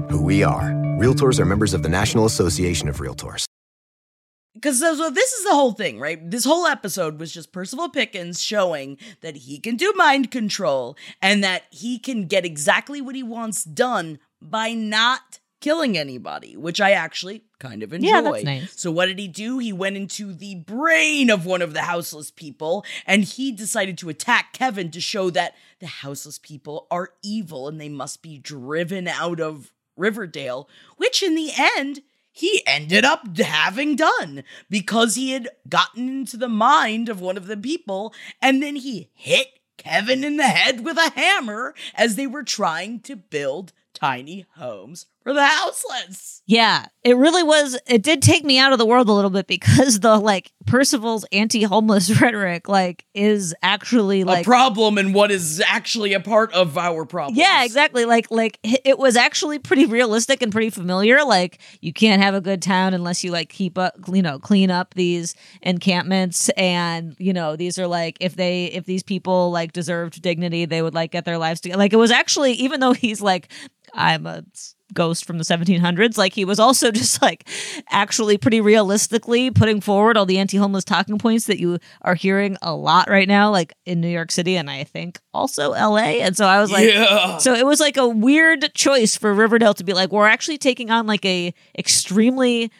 [0.10, 0.64] who we are.
[1.00, 3.46] Realtors are members of the National Association of Realtors.
[4.54, 6.30] Because so, this is the whole thing, right?
[6.30, 11.42] This whole episode was just Percival Pickens showing that he can do mind control and
[11.42, 16.92] that he can get exactly what he wants done by not killing anybody, which I
[16.92, 18.10] actually kind of enjoy.
[18.10, 18.80] Yeah, that's nice.
[18.80, 19.58] So what did he do?
[19.58, 24.10] He went into the brain of one of the houseless people and he decided to
[24.10, 29.08] attack Kevin to show that the houseless people are evil and they must be driven
[29.08, 35.50] out of Riverdale, which in the end he ended up having done because he had
[35.68, 40.38] gotten into the mind of one of the people and then he hit Kevin in
[40.38, 45.46] the head with a hammer as they were trying to build tiny homes for the
[45.46, 46.42] houseless.
[46.46, 47.78] Yeah, it really was.
[47.86, 51.26] It did take me out of the world a little bit because the like Percival's
[51.34, 56.78] anti-homeless rhetoric like is actually like a problem and what is actually a part of
[56.78, 57.36] our problem.
[57.36, 58.06] Yeah, exactly.
[58.06, 61.26] Like like it was actually pretty realistic and pretty familiar.
[61.26, 64.72] Like you can't have a good town unless you like keep up, you know, clean
[64.72, 69.74] up these encampments and you know, these are like if they if these people like
[69.74, 71.80] deserved dignity, they would like get their lives together.
[71.80, 73.50] Like it was actually even though he's like
[73.94, 74.46] I'm a
[74.94, 77.48] ghost from the 1700s like he was also just like
[77.90, 82.74] actually pretty realistically putting forward all the anti-homeless talking points that you are hearing a
[82.74, 86.46] lot right now like in New York City and I think also LA and so
[86.46, 87.38] I was like Yeah.
[87.38, 90.90] so it was like a weird choice for Riverdale to be like we're actually taking
[90.90, 92.72] on like a extremely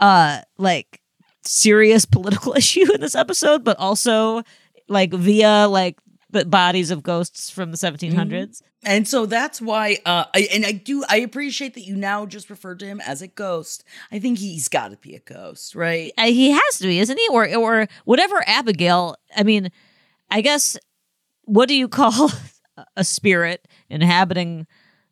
[0.00, 1.00] uh like
[1.44, 4.42] serious political issue in this episode but also
[4.88, 5.96] like via like
[6.30, 10.72] the bodies of ghosts from the 1700s And so that's why, uh, I, and I
[10.72, 13.84] do, I appreciate that you now just refer to him as a ghost.
[14.12, 16.12] I think he's got to be a ghost, right?
[16.16, 17.28] Uh, he has to be, isn't he?
[17.30, 19.16] Or or whatever Abigail.
[19.36, 19.70] I mean,
[20.30, 20.76] I guess
[21.42, 22.30] what do you call
[22.96, 24.66] a spirit inhabiting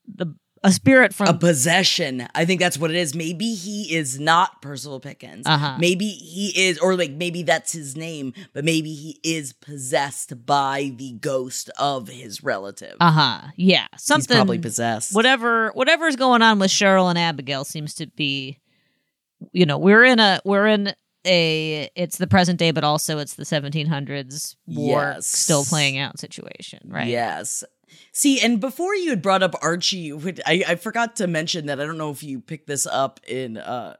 [0.06, 2.28] the a spirit from a possession.
[2.34, 3.14] I think that's what it is.
[3.14, 5.46] Maybe he is not Percival Pickens.
[5.46, 5.76] Uh-huh.
[5.80, 10.92] Maybe he is, or like maybe that's his name, but maybe he is possessed by
[10.96, 12.96] the ghost of his relative.
[13.00, 15.14] uh huh yeah something He's probably possessed.
[15.14, 18.60] whatever whatever's going on with Cheryl and Abigail seems to be
[19.52, 20.94] you know we're in a we're in
[21.26, 25.26] a it's the present day but also it's the 1700s war Yes.
[25.26, 27.62] still playing out situation right Yes.
[28.12, 30.12] See, and before you had brought up Archie,
[30.46, 33.56] I, I forgot to mention that I don't know if you picked this up in
[33.56, 33.96] uh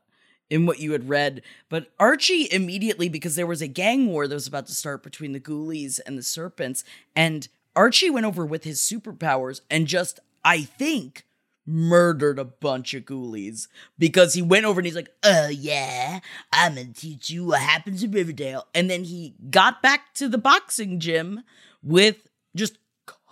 [0.50, 4.34] in what you had read, but Archie immediately because there was a gang war that
[4.34, 6.84] was about to start between the Ghoulies and the Serpents,
[7.16, 11.24] and Archie went over with his superpowers and just I think
[11.64, 16.20] murdered a bunch of ghoulies because he went over and he's like, "Oh yeah,
[16.52, 20.38] I'm gonna teach you what happens in Riverdale," and then he got back to the
[20.38, 21.42] boxing gym
[21.82, 22.76] with just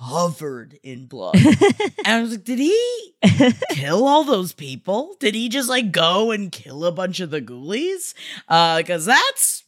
[0.00, 1.36] covered in blood.
[1.36, 3.14] and I was like, "Did he
[3.70, 5.16] kill all those people?
[5.20, 8.14] Did he just like go and kill a bunch of the ghoulies?
[8.48, 9.64] Uh, because that's."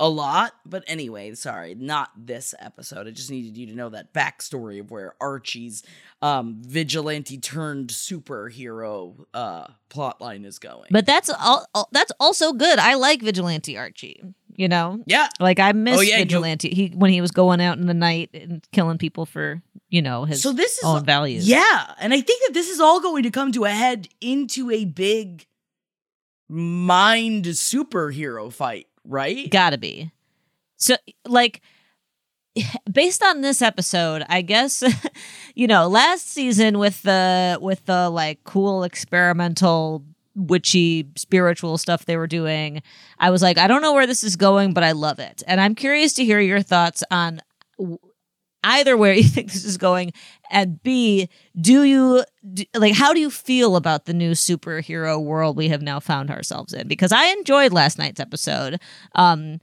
[0.00, 3.06] A lot, but anyway, sorry, not this episode.
[3.06, 5.84] I just needed you to know that backstory of where Archie's
[6.20, 10.88] um vigilante turned superhero uh plotline is going.
[10.90, 14.20] but that's all, all that's also good I like vigilante Archie
[14.56, 17.30] you know yeah, like I oh, miss Oh, yeah, you- vigilante he when he was
[17.30, 20.84] going out in the night and killing people for you know his so this is
[20.84, 23.70] own values Yeah, and I think that this is all going to come to a
[23.70, 25.46] head into a big
[26.48, 29.50] mind superhero fight, right?
[29.50, 30.10] Gotta be.
[30.76, 31.62] So, like,
[32.90, 34.82] based on this episode, I guess,
[35.54, 42.16] you know, last season with the with the like cool experimental witchy spiritual stuff they
[42.16, 42.82] were doing,
[43.18, 45.60] I was like, I don't know where this is going, but I love it, and
[45.60, 47.40] I'm curious to hear your thoughts on.
[48.66, 50.12] Either where you think this is going,
[50.50, 51.28] and B,
[51.60, 55.82] do you do, like how do you feel about the new superhero world we have
[55.82, 56.88] now found ourselves in?
[56.88, 58.80] Because I enjoyed last night's episode,
[59.14, 59.60] um,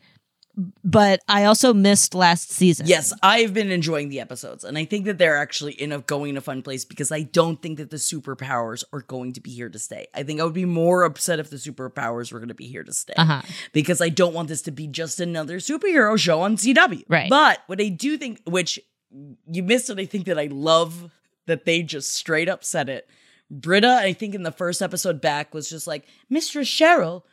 [0.84, 2.88] but I also missed last season.
[2.88, 6.30] Yes, I've been enjoying the episodes, and I think that they're actually in a going
[6.32, 9.52] in a fun place because I don't think that the superpowers are going to be
[9.52, 10.08] here to stay.
[10.14, 12.84] I think I would be more upset if the superpowers were going to be here
[12.84, 13.42] to stay Uh-huh.
[13.74, 17.04] because I don't want this to be just another superhero show on CW.
[17.08, 17.30] Right.
[17.30, 18.80] But what I do think, which
[19.52, 21.12] you missed it, I think that I love
[21.48, 23.08] that they just straight up said it.
[23.50, 27.24] Britta, I think in the first episode back, was just like, Mistress Cheryl,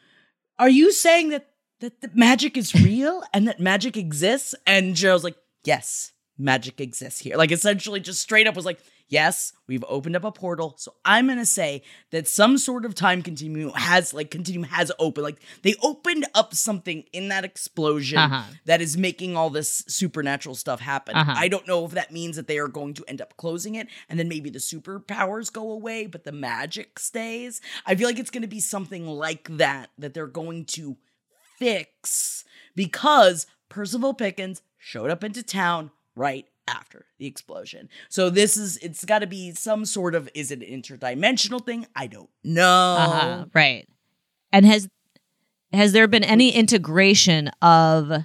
[0.58, 1.46] are you saying that
[1.80, 4.54] that the magic is real and that magic exists?
[4.66, 7.36] And Cheryl's like, yes, magic exists here.
[7.36, 8.78] Like essentially just straight up was like,
[9.10, 10.74] yes, we've opened up a portal.
[10.76, 14.92] So I'm going to say that some sort of time continuum has like continuum has
[14.98, 15.24] opened.
[15.24, 18.42] Like they opened up something in that explosion Uh-huh.
[18.66, 21.16] that is making all this supernatural stuff happen.
[21.16, 21.32] Uh-huh.
[21.34, 23.88] I don't know if that means that they are going to end up closing it
[24.10, 27.60] and then maybe the superpowers go away, but the magic stays.
[27.86, 30.96] I feel like it's going to be something like that that they're going to
[31.58, 32.44] fix
[32.74, 37.88] because Percival Pickens showed up into town right after the explosion.
[38.08, 41.86] So this is it's got to be some sort of is it an interdimensional thing?
[41.96, 42.96] I don't know.
[42.98, 43.88] Uh-huh, right.
[44.52, 44.88] And has
[45.72, 48.24] has there been any integration of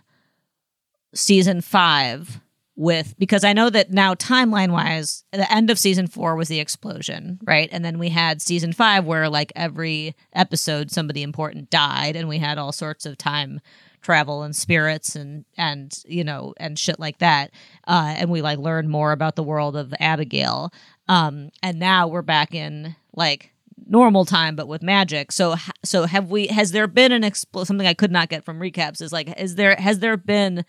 [1.13, 2.41] season five
[2.76, 6.60] with because I know that now timeline wise, the end of season four was the
[6.60, 7.70] explosion, right?
[7.72, 12.40] And then we had season five where like every episode somebody important died, and we
[12.40, 13.62] had all sorts of time
[14.02, 17.52] travel and spirits and and you know and shit like that.
[17.88, 20.74] Uh and we like learned more about the world of abigail.
[21.08, 23.52] Um and now we're back in like
[23.86, 25.32] normal time but with magic.
[25.32, 25.56] So
[25.86, 29.02] so have we has there been an expl- something i could not get from recaps
[29.02, 30.66] is like is there has there been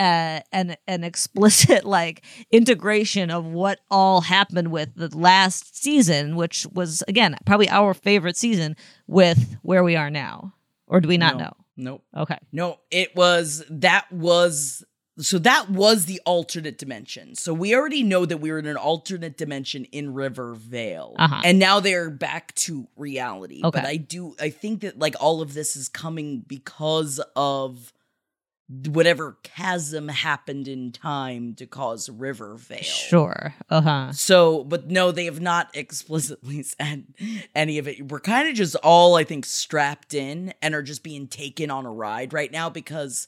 [0.00, 6.66] uh, an an explicit like integration of what all happened with the last season, which
[6.72, 10.54] was again probably our favorite season, with where we are now,
[10.86, 11.44] or do we not No.
[11.44, 11.52] know?
[11.76, 12.04] Nope.
[12.16, 14.84] Okay, No, it was that was
[15.18, 17.34] so that was the alternate dimension.
[17.34, 21.14] So we already know that we were in an alternate dimension in Rivervale.
[21.18, 21.42] Uh-huh.
[21.44, 23.60] And now they're back to reality.
[23.62, 23.80] Okay.
[23.80, 27.92] But I do I think that like all of this is coming because of
[28.86, 32.78] whatever chasm happened in time to cause Rivervale.
[32.82, 37.06] sure, uh huh, So, but no, they have not explicitly said
[37.54, 38.10] any of it.
[38.10, 41.84] We're kind of just all, I think, strapped in and are just being taken on
[41.84, 43.26] a ride right now because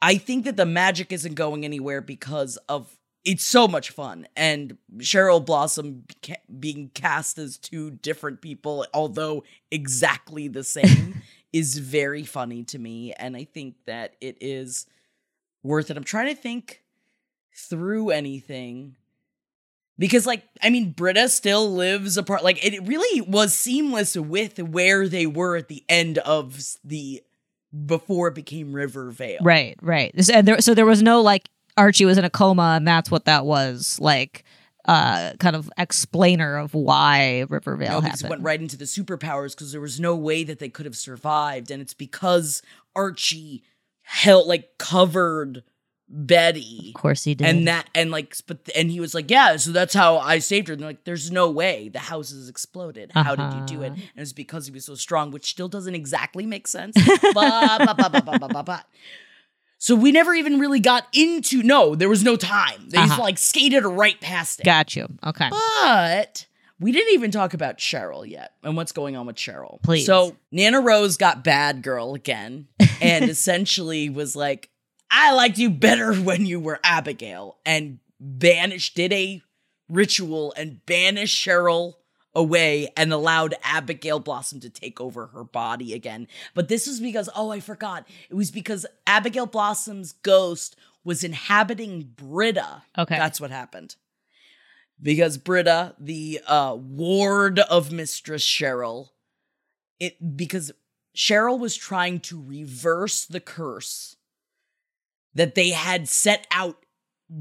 [0.00, 4.26] I think that the magic isn't going anywhere because of it's so much fun.
[4.36, 11.20] And Cheryl Blossom ca- being cast as two different people, although exactly the same,
[11.52, 13.12] is very funny to me.
[13.12, 14.86] And I think that it is
[15.62, 15.96] worth it.
[15.96, 16.82] I'm trying to think
[17.54, 18.94] through anything
[19.98, 25.08] because like i mean britta still lives apart like it really was seamless with where
[25.08, 27.20] they were at the end of the
[27.84, 30.14] before it became rivervale right, right.
[30.32, 33.24] And there, so there was no like Archie was in a coma, and that's what
[33.26, 34.44] that was like.
[34.88, 38.30] Uh, kind of explainer of why Rivervale no, happened.
[38.30, 41.70] went right into the superpowers because there was no way that they could have survived
[41.70, 42.62] and it's because
[42.96, 43.62] archie
[44.00, 45.62] held like covered
[46.08, 46.92] betty.
[46.94, 47.46] Of course he did.
[47.46, 50.68] and that and like but and he was like yeah so that's how i saved
[50.68, 50.72] her.
[50.72, 51.90] And they're like there's no way.
[51.90, 53.12] The house has exploded.
[53.12, 53.92] How did you do it?
[53.92, 54.00] Uh-huh.
[54.16, 56.96] and it's because he was so strong which still doesn't exactly make sense.
[57.34, 58.86] But, but, but,
[59.78, 63.22] so we never even really got into no there was no time they just Uh-huh.
[63.22, 65.06] like skated right past it Got you.
[65.24, 65.48] Okay.
[65.50, 66.46] but
[66.80, 69.82] we didn't even talk about Cheryl yet and what's going on with Cheryl.
[69.82, 70.06] Please.
[70.06, 72.68] So Nana Rose got bad girl again
[73.00, 74.70] and essentially was like,
[75.10, 79.42] I liked you better when you were Abigail and banished, did a
[79.88, 81.94] ritual and banished Cheryl
[82.38, 86.28] away and allowed Abigail Blossom to take over her body again.
[86.54, 88.08] But this was because, oh, I forgot.
[88.30, 92.82] It was because Abigail Blossom's ghost was inhabiting Britta.
[92.96, 93.18] Okay.
[93.18, 93.96] That's what happened
[95.00, 99.08] because Britta, the uh, ward of Mistress Cheryl,
[100.00, 100.72] it because
[101.16, 104.16] Cheryl was trying to reverse the curse
[105.34, 106.84] that they had set out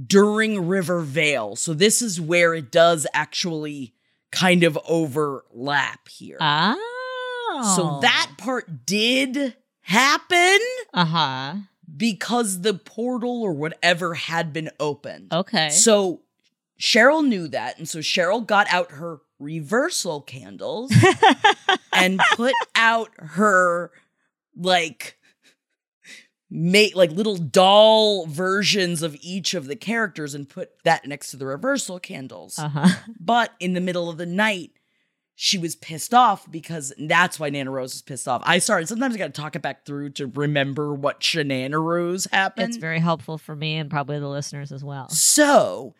[0.05, 1.55] during River Vale.
[1.55, 3.93] So this is where it does actually
[4.31, 6.37] kind of overlap here.
[6.39, 7.73] Oh.
[7.75, 10.59] So that part did happen
[10.93, 11.55] Uh huh.
[11.95, 15.33] because the portal or whatever had been opened.
[15.33, 15.69] Okay.
[15.69, 16.21] So
[16.79, 20.93] Cheryl knew that, and so Cheryl got out her reversal candles
[21.93, 23.91] and put out her
[24.55, 25.16] like
[26.49, 31.37] made like little doll versions of each of the characters and put that next to
[31.37, 32.57] the reversal candles.
[32.57, 32.87] Uh huh.
[33.19, 34.71] But in the middle of the night,
[35.35, 38.41] she was pissed off because that's why Nana Rose was pissed off.
[38.45, 42.69] I started sometimes I gotta talk it back through to remember what Shenanarose happened.
[42.69, 45.09] It's very helpful for me and probably the listeners as well.
[45.09, 45.95] So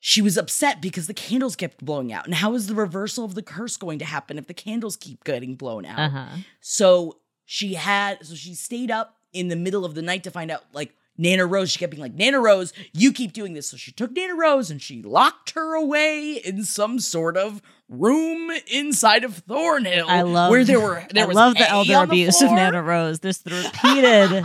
[0.00, 2.24] she was upset because the candles kept blowing out.
[2.24, 5.24] And how is the reversal of the curse going to happen if the candles keep
[5.24, 5.98] getting blown out?
[5.98, 6.36] Uh huh.
[6.60, 10.50] So she had, so she stayed up in the middle of the night to find
[10.50, 11.70] out, like, Nana Rose.
[11.70, 13.68] She kept being like, Nana Rose, you keep doing this.
[13.68, 18.50] So she took Nana Rose and she locked her away in some sort of room
[18.72, 20.06] inside of Thornhill.
[20.08, 22.52] I love where there were there I was love the elder abuse of.
[22.52, 23.18] Nana Rose.
[23.18, 24.44] This the repeated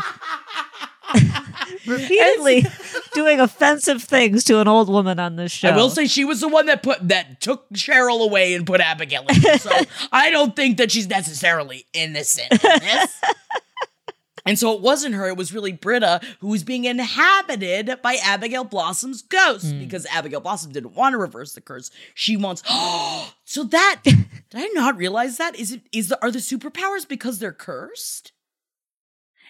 [1.87, 2.65] repeatedly
[3.13, 5.69] doing offensive things to an old woman on this show.
[5.69, 8.81] I will say she was the one that put that took Cheryl away and put
[8.81, 9.59] Abigail in.
[9.59, 9.71] So
[10.11, 12.79] I don't think that she's necessarily innocent in.
[14.45, 18.63] And so it wasn't her, it was really Britta who was being inhabited by Abigail
[18.65, 19.79] Blossom's ghost Hmm.
[19.79, 21.91] because Abigail Blossom didn't want to reverse the curse.
[22.13, 22.61] She wants
[23.45, 25.55] So that did I not realize that?
[25.55, 28.31] Is it is the are the superpowers because they're cursed?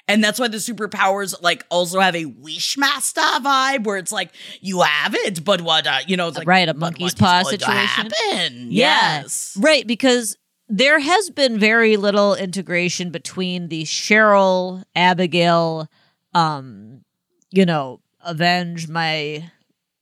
[0.08, 4.82] And that's why the superpowers like also have a Wishmaster vibe where it's like you
[4.82, 8.12] have it, but what uh, you know, it's like right, a monkey's paw situation.
[8.12, 8.68] happen?
[8.70, 9.22] Yeah.
[9.22, 9.58] Yes.
[9.60, 10.36] Right, because
[10.70, 15.90] there has been very little integration between the Cheryl, Abigail,
[16.34, 17.04] um,
[17.52, 19.50] you know, avenge my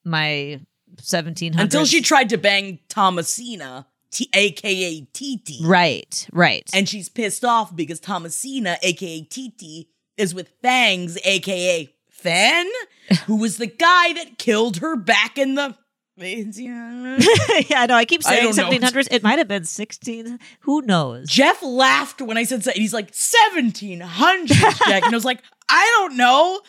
[0.04, 0.60] my
[1.00, 5.64] seventeen hundred Until she tried to bang Thomasina, T- aka TT.
[5.64, 6.70] Right, right.
[6.74, 9.88] And she's pissed off because Thomasina, aka TT,
[10.18, 12.70] is with Fangs, aka Fen,
[13.26, 15.76] who was the guy that killed her back in the.
[17.70, 19.08] yeah, no, I keep saying don't seventeen hundreds.
[19.12, 20.40] It might have been sixteen.
[20.62, 21.30] Who knows?
[21.30, 25.86] Jeff laughed when I said se- he's like 1700 Jack and I was like I
[26.00, 26.60] don't know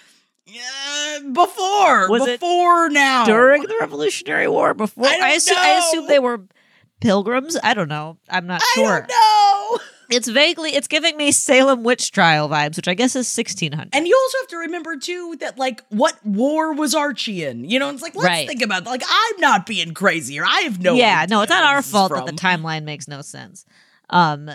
[0.48, 5.74] uh, before Was it before now During the Revolutionary War, before I don't assume, I
[5.74, 5.78] know.
[5.78, 6.40] assume they were
[7.00, 7.56] pilgrims.
[7.62, 8.18] I don't know.
[8.28, 9.00] I'm not I sure.
[9.00, 9.51] don't know
[10.12, 10.70] It's vaguely.
[10.76, 13.94] It's giving me Salem witch trial vibes, which I guess is sixteen hundred.
[13.94, 17.78] and you also have to remember too that like what war was Archie in you
[17.78, 18.46] know it's like let's Right.
[18.48, 21.50] think about that like I'm not being crazy here I have no yeah, no, it's
[21.50, 23.64] not our fault that the timeline makes no sense.
[24.10, 24.50] Um,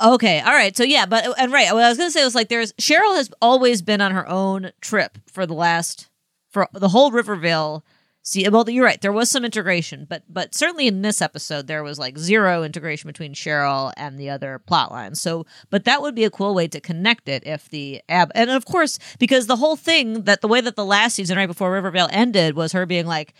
[0.00, 2.48] okay, all right, so yeah, but and right, what I was gonna say was like,
[2.48, 6.08] there's Cheryl has always been on her own trip for the last
[6.50, 7.84] for the whole Rivervale.
[8.28, 9.00] See, well, you're right.
[9.00, 13.06] There was some integration, but but certainly in this episode there was like zero integration
[13.06, 15.20] between Cheryl and the other plot lines.
[15.22, 18.50] So, but that would be a cool way to connect it if the ab and
[18.50, 21.70] of course because the whole thing that the way that the last season right before
[21.70, 23.32] Rivervale ended was her being like,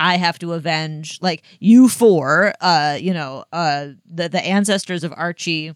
[0.00, 5.12] I have to avenge like you four, uh, you know, uh the the ancestors of
[5.14, 5.74] Archie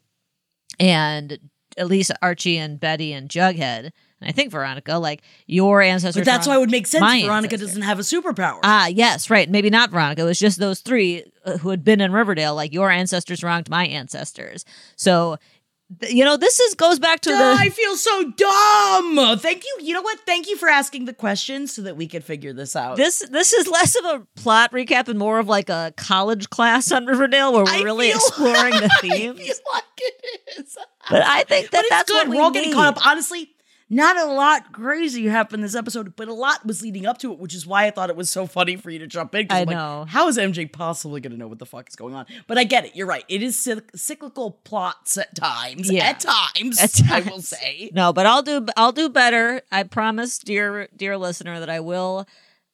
[0.80, 1.38] and
[1.76, 3.90] at least Archie and Betty and Jughead.
[4.20, 6.20] And I think Veronica, like your ancestors.
[6.20, 7.60] but that's why it would make sense Veronica ancestors.
[7.68, 9.48] doesn't have a superpower Ah, yes, right.
[9.48, 10.22] Maybe not Veronica.
[10.22, 12.54] It was just those three uh, who had been in Riverdale.
[12.54, 14.64] Like your ancestors wronged my ancestors.
[14.96, 15.36] So,
[16.08, 17.60] you know, this is goes back to Duh, the.
[17.60, 19.38] I feel so dumb.
[19.38, 19.76] Thank you.
[19.82, 20.18] You know what?
[20.20, 22.96] Thank you for asking the question so that we could figure this out.
[22.96, 26.90] This this is less of a plot recap and more of like a college class
[26.90, 29.32] on Riverdale where we're I really feel- exploring the theme.
[29.32, 30.76] I feel like it is.
[31.10, 32.14] But I think that that's good.
[32.26, 33.06] what we We're all getting caught up.
[33.06, 33.50] Honestly,
[33.88, 37.38] not a lot crazy happened this episode, but a lot was leading up to it,
[37.38, 39.46] which is why I thought it was so funny for you to jump in.
[39.48, 40.06] I I'm like, know.
[40.08, 42.26] how is MJ possibly going to know what the fuck is going on?
[42.48, 42.96] But I get it.
[42.96, 43.24] You're right.
[43.28, 45.90] It is cyc- cyclical plots at times.
[45.90, 46.04] Yeah.
[46.04, 47.90] At times, At I will say.
[47.94, 49.62] No, but I'll do I'll do better.
[49.70, 52.26] I promise, dear dear listener, that I will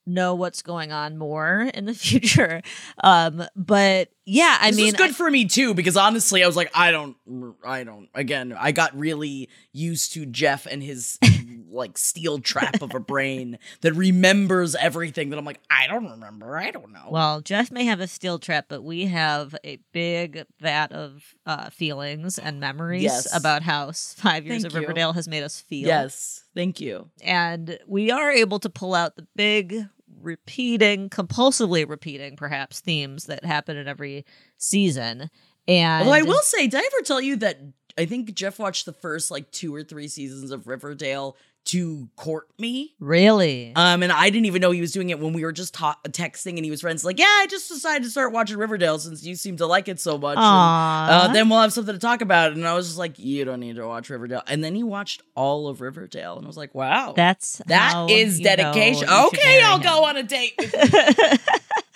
[0.07, 2.63] know what's going on more in the future.
[3.05, 6.57] Um, but yeah, I this mean, was good for me too because honestly, I was
[6.57, 7.17] like, I don't,
[7.65, 8.09] I don't.
[8.15, 11.19] Again, I got really used to Jeff and his
[11.71, 15.31] like steel trap of a brain that remembers everything.
[15.31, 16.57] That I'm like, I don't remember.
[16.57, 17.09] I don't know.
[17.11, 21.71] Well, Jeff may have a steel trap, but we have a big vat of uh,
[21.71, 23.35] feelings and memories Yes.
[23.35, 24.81] about how five years Thank of you.
[24.83, 25.87] Riverdale has made us feel.
[25.87, 27.09] yes, thank you.
[27.25, 29.75] And we are able to pull out the big,
[30.23, 34.25] repeating, compulsively repeating, perhaps, themes that happen in every
[34.57, 35.31] season.
[35.69, 37.61] And Although I will say, did I ever tell you that
[37.99, 41.37] I think Jeff watched the first like two or three seasons of Riverdale
[41.67, 42.95] to court me?
[43.01, 43.73] really.
[43.77, 45.99] Um, and I didn't even know he was doing it when we were just ta-
[46.09, 47.05] texting, and he was friends.
[47.05, 50.01] Like, yeah, I just decided to start watching Riverdale since you seem to like it
[50.01, 50.37] so much.
[50.37, 52.53] and, uh, then we'll have something to talk about.
[52.53, 54.43] And I was just like, you don't need to watch Riverdale.
[54.47, 58.41] And then he watched all of Riverdale, and I was like, wow, That's that is
[58.41, 59.09] dedication.
[59.09, 59.83] Okay, I'll him.
[59.83, 60.55] go on a date.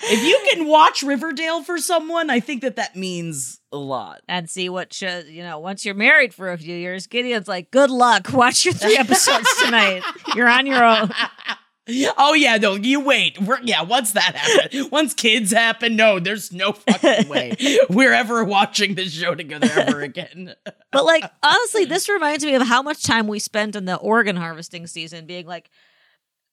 [0.08, 4.22] If you can watch Riverdale for someone, I think that that means a lot.
[4.28, 5.28] and see what shows.
[5.28, 8.28] You know, once you're married for a few years, Gideon's like, "Good luck.
[8.32, 10.02] Watch your three episodes tonight.
[10.34, 11.10] You're on your own."
[12.18, 13.40] Oh yeah, no, you wait.
[13.40, 17.54] We're, yeah, once that happens, once kids happen, no, there's no fucking way
[17.88, 20.56] we're ever watching this show together ever again.
[20.90, 24.34] But like honestly, this reminds me of how much time we spent in the organ
[24.34, 25.70] harvesting season being like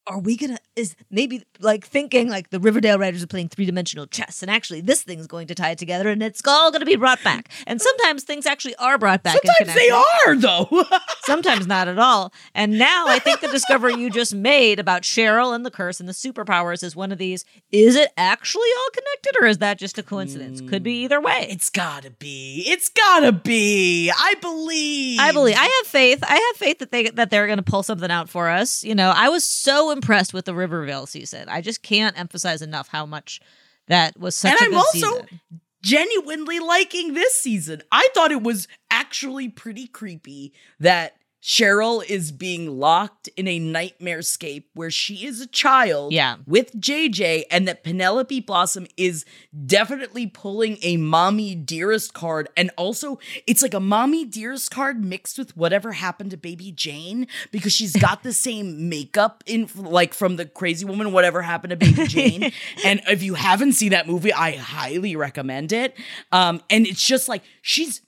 [0.08, 4.08] are we gonna is maybe like thinking like the Riverdale writers are playing three dimensional
[4.08, 6.86] chess, and actually this thing's going to tie it together, and it's all going to
[6.86, 7.50] be brought back.
[7.68, 9.38] And sometimes things actually are brought back.
[9.44, 10.86] Sometimes they are though.
[11.24, 12.34] Sometimes not at all.
[12.54, 16.10] And now I think the discovery you just made about Cheryl and the curse and
[16.10, 17.46] the superpowers is one of these.
[17.72, 20.62] Is it actually all connected, or is that just a coincidence?
[20.62, 21.48] Could be either way.
[21.50, 22.64] Mm, it's gotta be.
[22.68, 24.12] It's gotta be.
[24.12, 25.20] I believe.
[25.20, 25.56] I believe.
[25.58, 26.24] I have faith.
[26.24, 28.84] I have faith that they that they're going to pull something out for us.
[28.84, 31.48] You know, I was so impressed with the Rivervale season.
[31.48, 33.40] I just can't emphasize enough how much
[33.88, 35.40] that was such and a I'm good also season.
[35.82, 37.82] genuinely liking this season.
[37.92, 44.22] I thought it was actually pretty creepy that Cheryl is being locked in a nightmare
[44.22, 46.38] scape where she is a child Yeah.
[46.48, 49.26] with JJ and that Penelope Blossom is
[49.66, 52.48] definitely pulling a mommy dearest card.
[52.56, 57.28] And also it's like a mommy dearest card mixed with whatever happened to baby Jane
[57.52, 61.76] because she's got the same makeup in like from the crazy woman whatever happened to
[61.76, 62.52] baby Jane.
[62.86, 65.94] And if you haven't seen that movie I highly recommend it.
[66.32, 68.02] Um and it's just like she's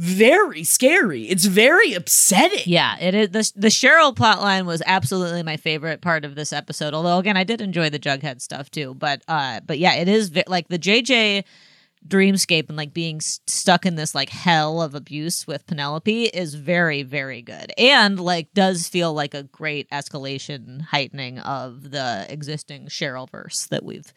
[0.00, 5.56] very scary it's very upsetting Yeah, it is the the Cheryl plotline was absolutely my
[5.56, 6.94] favorite part of this episode.
[6.94, 8.94] Although again, I did enjoy the Jughead stuff too.
[8.94, 11.42] But uh, but yeah, it is ve- like the JJ
[12.06, 16.54] dreamscape and like being s- stuck in this like hell of abuse with Penelope is
[16.54, 22.86] very very good and like does feel like a great escalation heightening of the existing
[22.86, 24.12] Cheryl verse that we've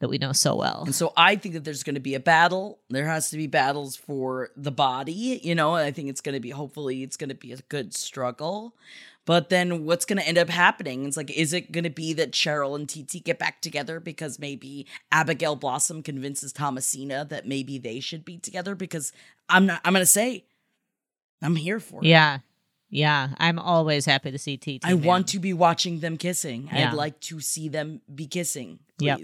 [0.00, 0.82] that we know so well.
[0.84, 2.78] And so I think that there's going to be a battle.
[2.88, 6.34] There has to be battles for the body, you know, and I think it's going
[6.34, 8.74] to be, hopefully, it's going to be a good struggle.
[9.26, 11.04] But then what's going to end up happening?
[11.04, 14.38] It's like, is it going to be that Cheryl and TT get back together because
[14.38, 18.74] maybe Abigail Blossom convinces Thomasina that maybe they should be together?
[18.74, 19.12] Because
[19.48, 20.44] I'm not, I'm going to say,
[21.42, 22.06] I'm here for it.
[22.06, 22.38] Yeah.
[22.92, 24.80] Yeah, I'm always happy to see TT.
[24.82, 25.04] I man.
[25.04, 26.68] want to be watching them kissing.
[26.72, 26.88] Yeah.
[26.90, 29.20] I'd like to see them be kissing, Yep.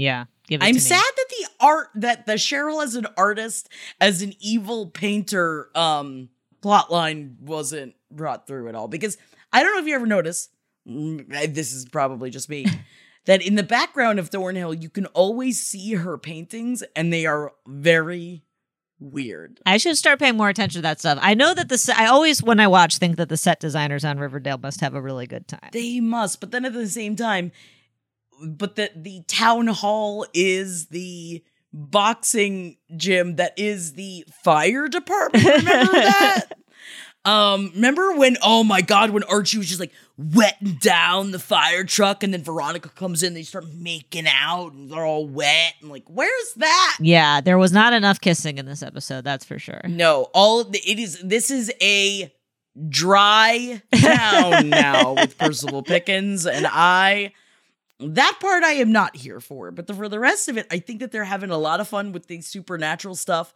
[0.00, 0.80] Yeah, give it I'm to me.
[0.80, 3.68] sad that the art that the Cheryl as an artist
[4.00, 6.28] as an evil painter um
[6.62, 9.16] plotline wasn't brought through at all because
[9.52, 10.50] I don't know if you ever noticed
[10.88, 12.66] mm, this is probably just me
[13.26, 17.52] that in the background of Thornhill you can always see her paintings and they are
[17.66, 18.42] very
[18.98, 19.60] weird.
[19.64, 21.18] I should start paying more attention to that stuff.
[21.22, 24.04] I know that the se- I always when I watch think that the set designers
[24.04, 25.70] on Riverdale must have a really good time.
[25.72, 27.52] They must, but then at the same time,
[28.42, 35.44] but the the town hall is the boxing gym that is the fire department.
[35.44, 36.46] Remember that?
[37.22, 41.84] Um, remember when oh my god, when Archie was just like wetting down the fire
[41.84, 45.90] truck and then Veronica comes in, they start making out and they're all wet and
[45.90, 46.96] like, where's that?
[46.98, 49.82] Yeah, there was not enough kissing in this episode, that's for sure.
[49.86, 52.32] No, all the, it is this is a
[52.88, 57.32] dry town now with Percival Pickens, and I
[58.00, 59.70] that part I am not here for.
[59.70, 61.88] But the, for the rest of it, I think that they're having a lot of
[61.88, 63.52] fun with the supernatural stuff.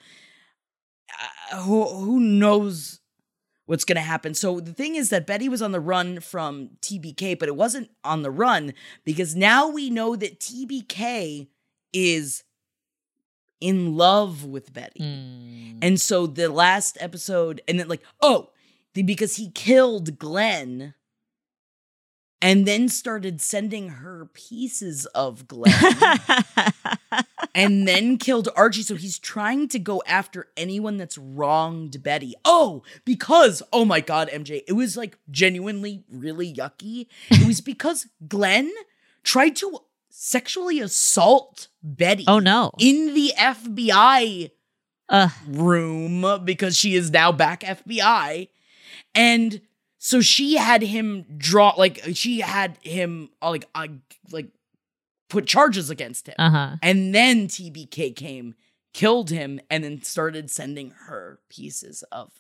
[1.52, 3.00] Uh, who who knows
[3.66, 4.34] what's going to happen?
[4.34, 7.90] So the thing is that Betty was on the run from TBK, but it wasn't
[8.02, 8.74] on the run
[9.04, 11.48] because now we know that TBK
[11.92, 12.44] is
[13.60, 15.00] in love with Betty.
[15.00, 15.78] Mm.
[15.80, 18.50] And so the last episode, and then like, oh,
[18.94, 20.94] the, because he killed Glenn
[22.44, 25.72] and then started sending her pieces of Glenn
[27.54, 28.82] and then killed Archie.
[28.82, 32.34] So he's trying to go after anyone that's wronged Betty.
[32.44, 37.06] Oh, because, oh my God, MJ, it was like genuinely really yucky.
[37.30, 38.70] It was because Glenn
[39.22, 39.78] tried to
[40.10, 42.70] sexually assault Betty oh no.
[42.78, 44.50] in the FBI
[45.08, 48.48] Uh, room because she is now back FBI.
[49.14, 49.60] And
[50.04, 53.86] so she had him draw like she had him uh, like uh,
[54.30, 54.50] like
[55.30, 56.34] put charges against him.
[56.38, 56.76] uh-huh.
[56.82, 58.54] And then TBK came,
[58.92, 62.32] killed him and then started sending her pieces of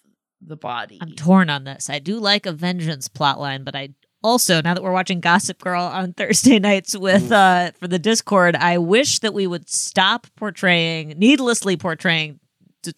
[0.42, 0.98] the body.
[1.00, 1.88] I'm torn on this.
[1.88, 5.84] I do like a vengeance plotline, but I also now that we're watching Gossip Girl
[5.84, 11.14] on Thursday nights with uh for the Discord, I wish that we would stop portraying
[11.16, 12.40] needlessly portraying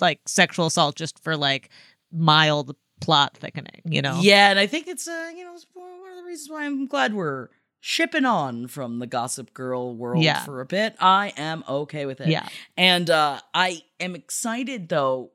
[0.01, 1.71] like sexual assault just for like
[2.11, 4.19] mild plot thickening, you know?
[4.21, 6.87] Yeah, and I think it's uh, you know, it's one of the reasons why I'm
[6.87, 7.49] glad we're
[7.81, 10.45] shipping on from the Gossip Girl world Yeah.
[10.45, 10.97] for a bit.
[10.99, 12.29] I am okay with it.
[12.29, 12.49] Yeah.
[12.77, 15.31] And uh I am excited though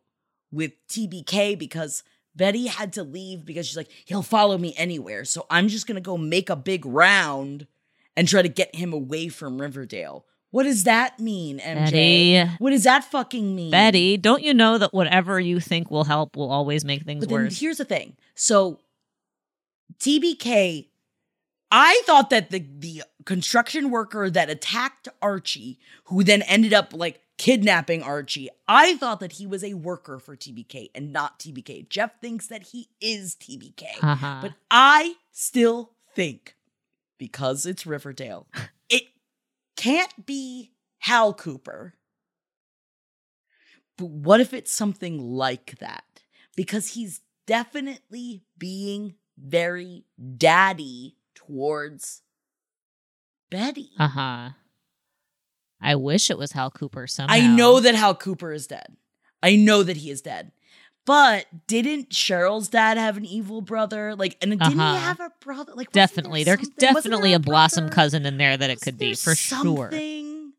[0.52, 2.04] with TBK because
[2.36, 5.24] Betty had to leave because she's like, he'll follow me anywhere.
[5.24, 7.68] So I'm just gonna go make a big round
[8.18, 10.26] and try to get him away from Riverdale.
[10.52, 11.92] What does that mean, MJ?
[12.36, 12.52] Betty.
[12.60, 13.72] What does that fucking mean?
[13.72, 17.32] Betty, don't you know that whatever you think will help will always make things But
[17.32, 17.60] worse?
[17.60, 18.16] here's the thing.
[18.36, 18.80] So
[20.00, 20.88] TBK
[21.72, 27.22] I thought that the the construction worker that attacked Archie, who then ended up like
[27.38, 31.88] kidnapping Archie, I thought that he was a worker for TBK and not TBK.
[31.88, 33.84] Jeff thinks that he is TBK.
[34.04, 34.40] Uh-huh.
[34.42, 36.56] But I still think
[37.18, 38.48] because it's Riverdale,
[39.82, 41.96] can't be Hal Cooper.
[43.98, 46.04] But what if it's something like that?
[46.56, 50.06] Because he's definitely being very
[50.38, 52.22] daddy towards
[53.50, 53.90] Betty.
[53.98, 54.50] Uh huh.
[55.82, 57.34] I wish it was Hal Cooper somehow.
[57.34, 58.96] I know that Hal Cooper is dead.
[59.42, 60.52] I know that he is dead.
[61.06, 64.16] But didn't Cheryl's dad have an evil brother?
[64.16, 64.94] Like, and didn't Uh-huh.
[64.94, 65.74] he have a brother?
[65.76, 66.44] Like, Definitely.
[66.44, 69.36] there There's definitely there a blossom cousin in there that it could be There's for
[69.36, 69.92] sure.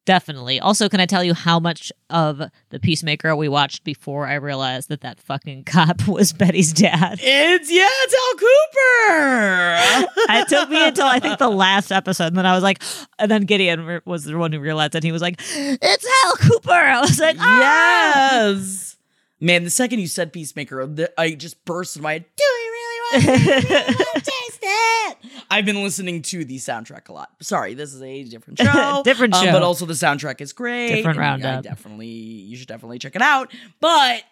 [0.04, 0.58] Definitely.
[0.58, 4.88] Also, can I tell you how much of the Peacemaker we watched before I realized
[4.88, 7.20] that that fucking cop was Betty's dad?
[7.22, 10.12] It's yeah, it's Hal Cooper.
[10.40, 12.82] it took me until I think the last episode, and then I was like,
[13.20, 16.72] and then Gideon was the one who realized that he was like, "It's Hal Cooper."
[16.72, 18.91] I was like, "Ah!" yes.
[19.42, 22.24] Man, the second you said Peacemaker, the- I just burst in my head.
[22.36, 23.64] Do we really want to,
[23.98, 25.16] really taste it?
[25.50, 27.30] I've been listening to the soundtrack a lot.
[27.42, 29.02] Sorry, this is a different show.
[29.04, 29.52] Different um, show.
[29.52, 30.94] but also the soundtrack is great.
[30.94, 31.64] Different and I roundup.
[31.64, 33.52] definitely, you should definitely check it out.
[33.80, 34.22] But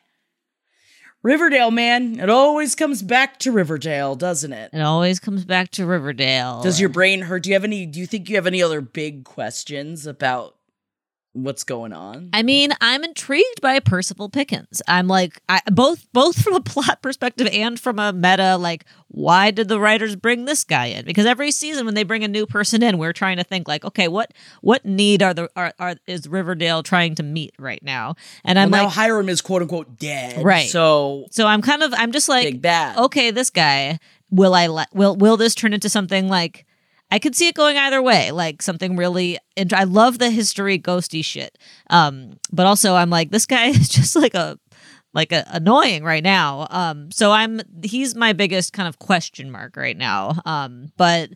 [1.25, 4.71] Riverdale, man, it always comes back to Riverdale, doesn't it?
[4.73, 6.63] It always comes back to Riverdale.
[6.63, 7.43] Does your brain hurt?
[7.43, 7.85] Do you have any?
[7.85, 10.55] Do you think you have any other big questions about
[11.33, 12.31] what's going on?
[12.33, 14.83] I mean, I'm intrigued by Percival Pickens.
[14.89, 18.57] I'm like, I, both both from a plot perspective and from a meta.
[18.57, 21.05] Like, why did the writers bring this guy in?
[21.05, 23.85] Because every season when they bring a new person in, we're trying to think like,
[23.85, 28.15] okay, what what need are the are, are is Riverdale trying to meet right now?
[28.45, 30.69] And I'm well, like, now Hiram is quote unquote dead, Right.
[30.69, 32.61] So so I'm kind of I'm just like,
[32.99, 33.99] okay, this guy
[34.31, 36.67] will I let will will this turn into something like
[37.11, 39.39] I could see it going either way, like something really.
[39.57, 41.59] And I love the history ghosty shit,
[41.91, 44.59] um, but also I'm like this guy is just like a
[45.13, 46.67] like a, annoying right now.
[46.71, 50.41] Um, so I'm he's my biggest kind of question mark right now.
[50.45, 51.31] Um, but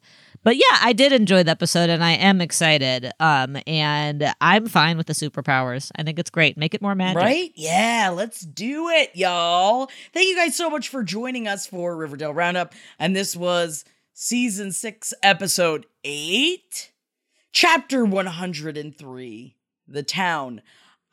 [0.44, 3.10] but yeah, I did enjoy the episode and I am excited.
[3.18, 5.90] Um, and I'm fine with the superpowers.
[5.96, 6.58] I think it's great.
[6.58, 7.22] Make it more magic.
[7.22, 7.50] Right?
[7.54, 9.90] Yeah, let's do it, y'all.
[10.12, 12.74] Thank you guys so much for joining us for Riverdale Roundup.
[12.98, 16.92] And this was season six, episode eight,
[17.52, 19.56] chapter 103
[19.88, 20.62] The Town.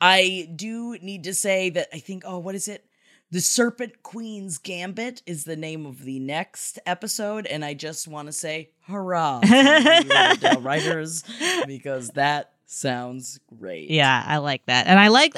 [0.00, 2.86] I do need to say that I think, oh, what is it?
[3.32, 7.46] The Serpent Queen's Gambit is the name of the next episode.
[7.46, 11.24] And I just want to say, hurrah, to writers,
[11.66, 13.90] because that sounds great.
[13.90, 15.34] Yeah, I like that, and I like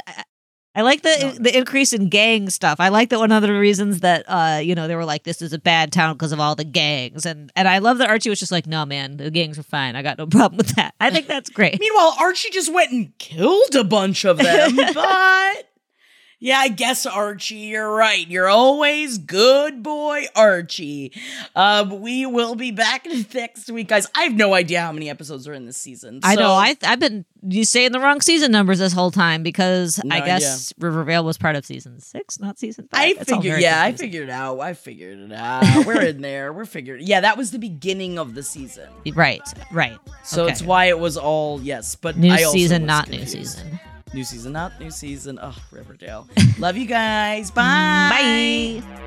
[0.76, 2.80] I like the the increase in gang stuff.
[2.80, 5.40] I like that one of the reasons that uh you know they were like this
[5.40, 8.30] is a bad town because of all the gangs, and and I love that Archie
[8.30, 9.94] was just like no man the gangs are fine.
[9.94, 10.94] I got no problem with that.
[11.00, 11.78] I think that's great.
[11.78, 15.68] Meanwhile, Archie just went and killed a bunch of them, but
[16.41, 18.26] yeah, I guess Archie, you're right.
[18.28, 21.12] You're always good boy, Archie.
[21.57, 24.07] Um, we will be back next week, guys.
[24.14, 26.20] I have no idea how many episodes are in this season.
[26.22, 29.43] I know so- I I've been you saying the wrong season numbers this whole time
[29.43, 33.18] because No I guess Rivervale was part of season six, not season five.
[33.20, 34.61] I figured, yeah, I figured it out.
[34.61, 35.85] I figured it out.
[35.87, 36.53] We're in there.
[36.53, 37.03] We're figured.
[37.03, 39.99] Yeah, that was the beginning of the season, Right, right.
[40.24, 40.53] so Okay.
[40.53, 41.97] it's why it was all yes.
[41.97, 43.78] But new season, not new season.
[44.14, 45.40] New season, up, new season.
[45.42, 46.28] Oh, Riverdale.
[46.60, 47.50] Love you guys.
[47.50, 48.80] Mm, Bye.
[48.80, 49.04] Bye.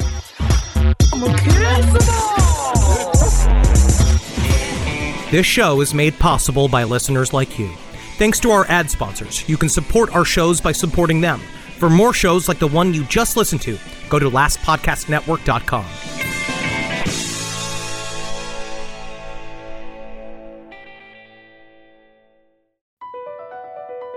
[5.31, 7.69] This show is made possible by listeners like you.
[8.17, 11.39] Thanks to our ad sponsors, you can support our shows by supporting them.
[11.77, 13.77] For more shows like the one you just listened to,
[14.09, 16.26] go to lastpodcastnetwork.com.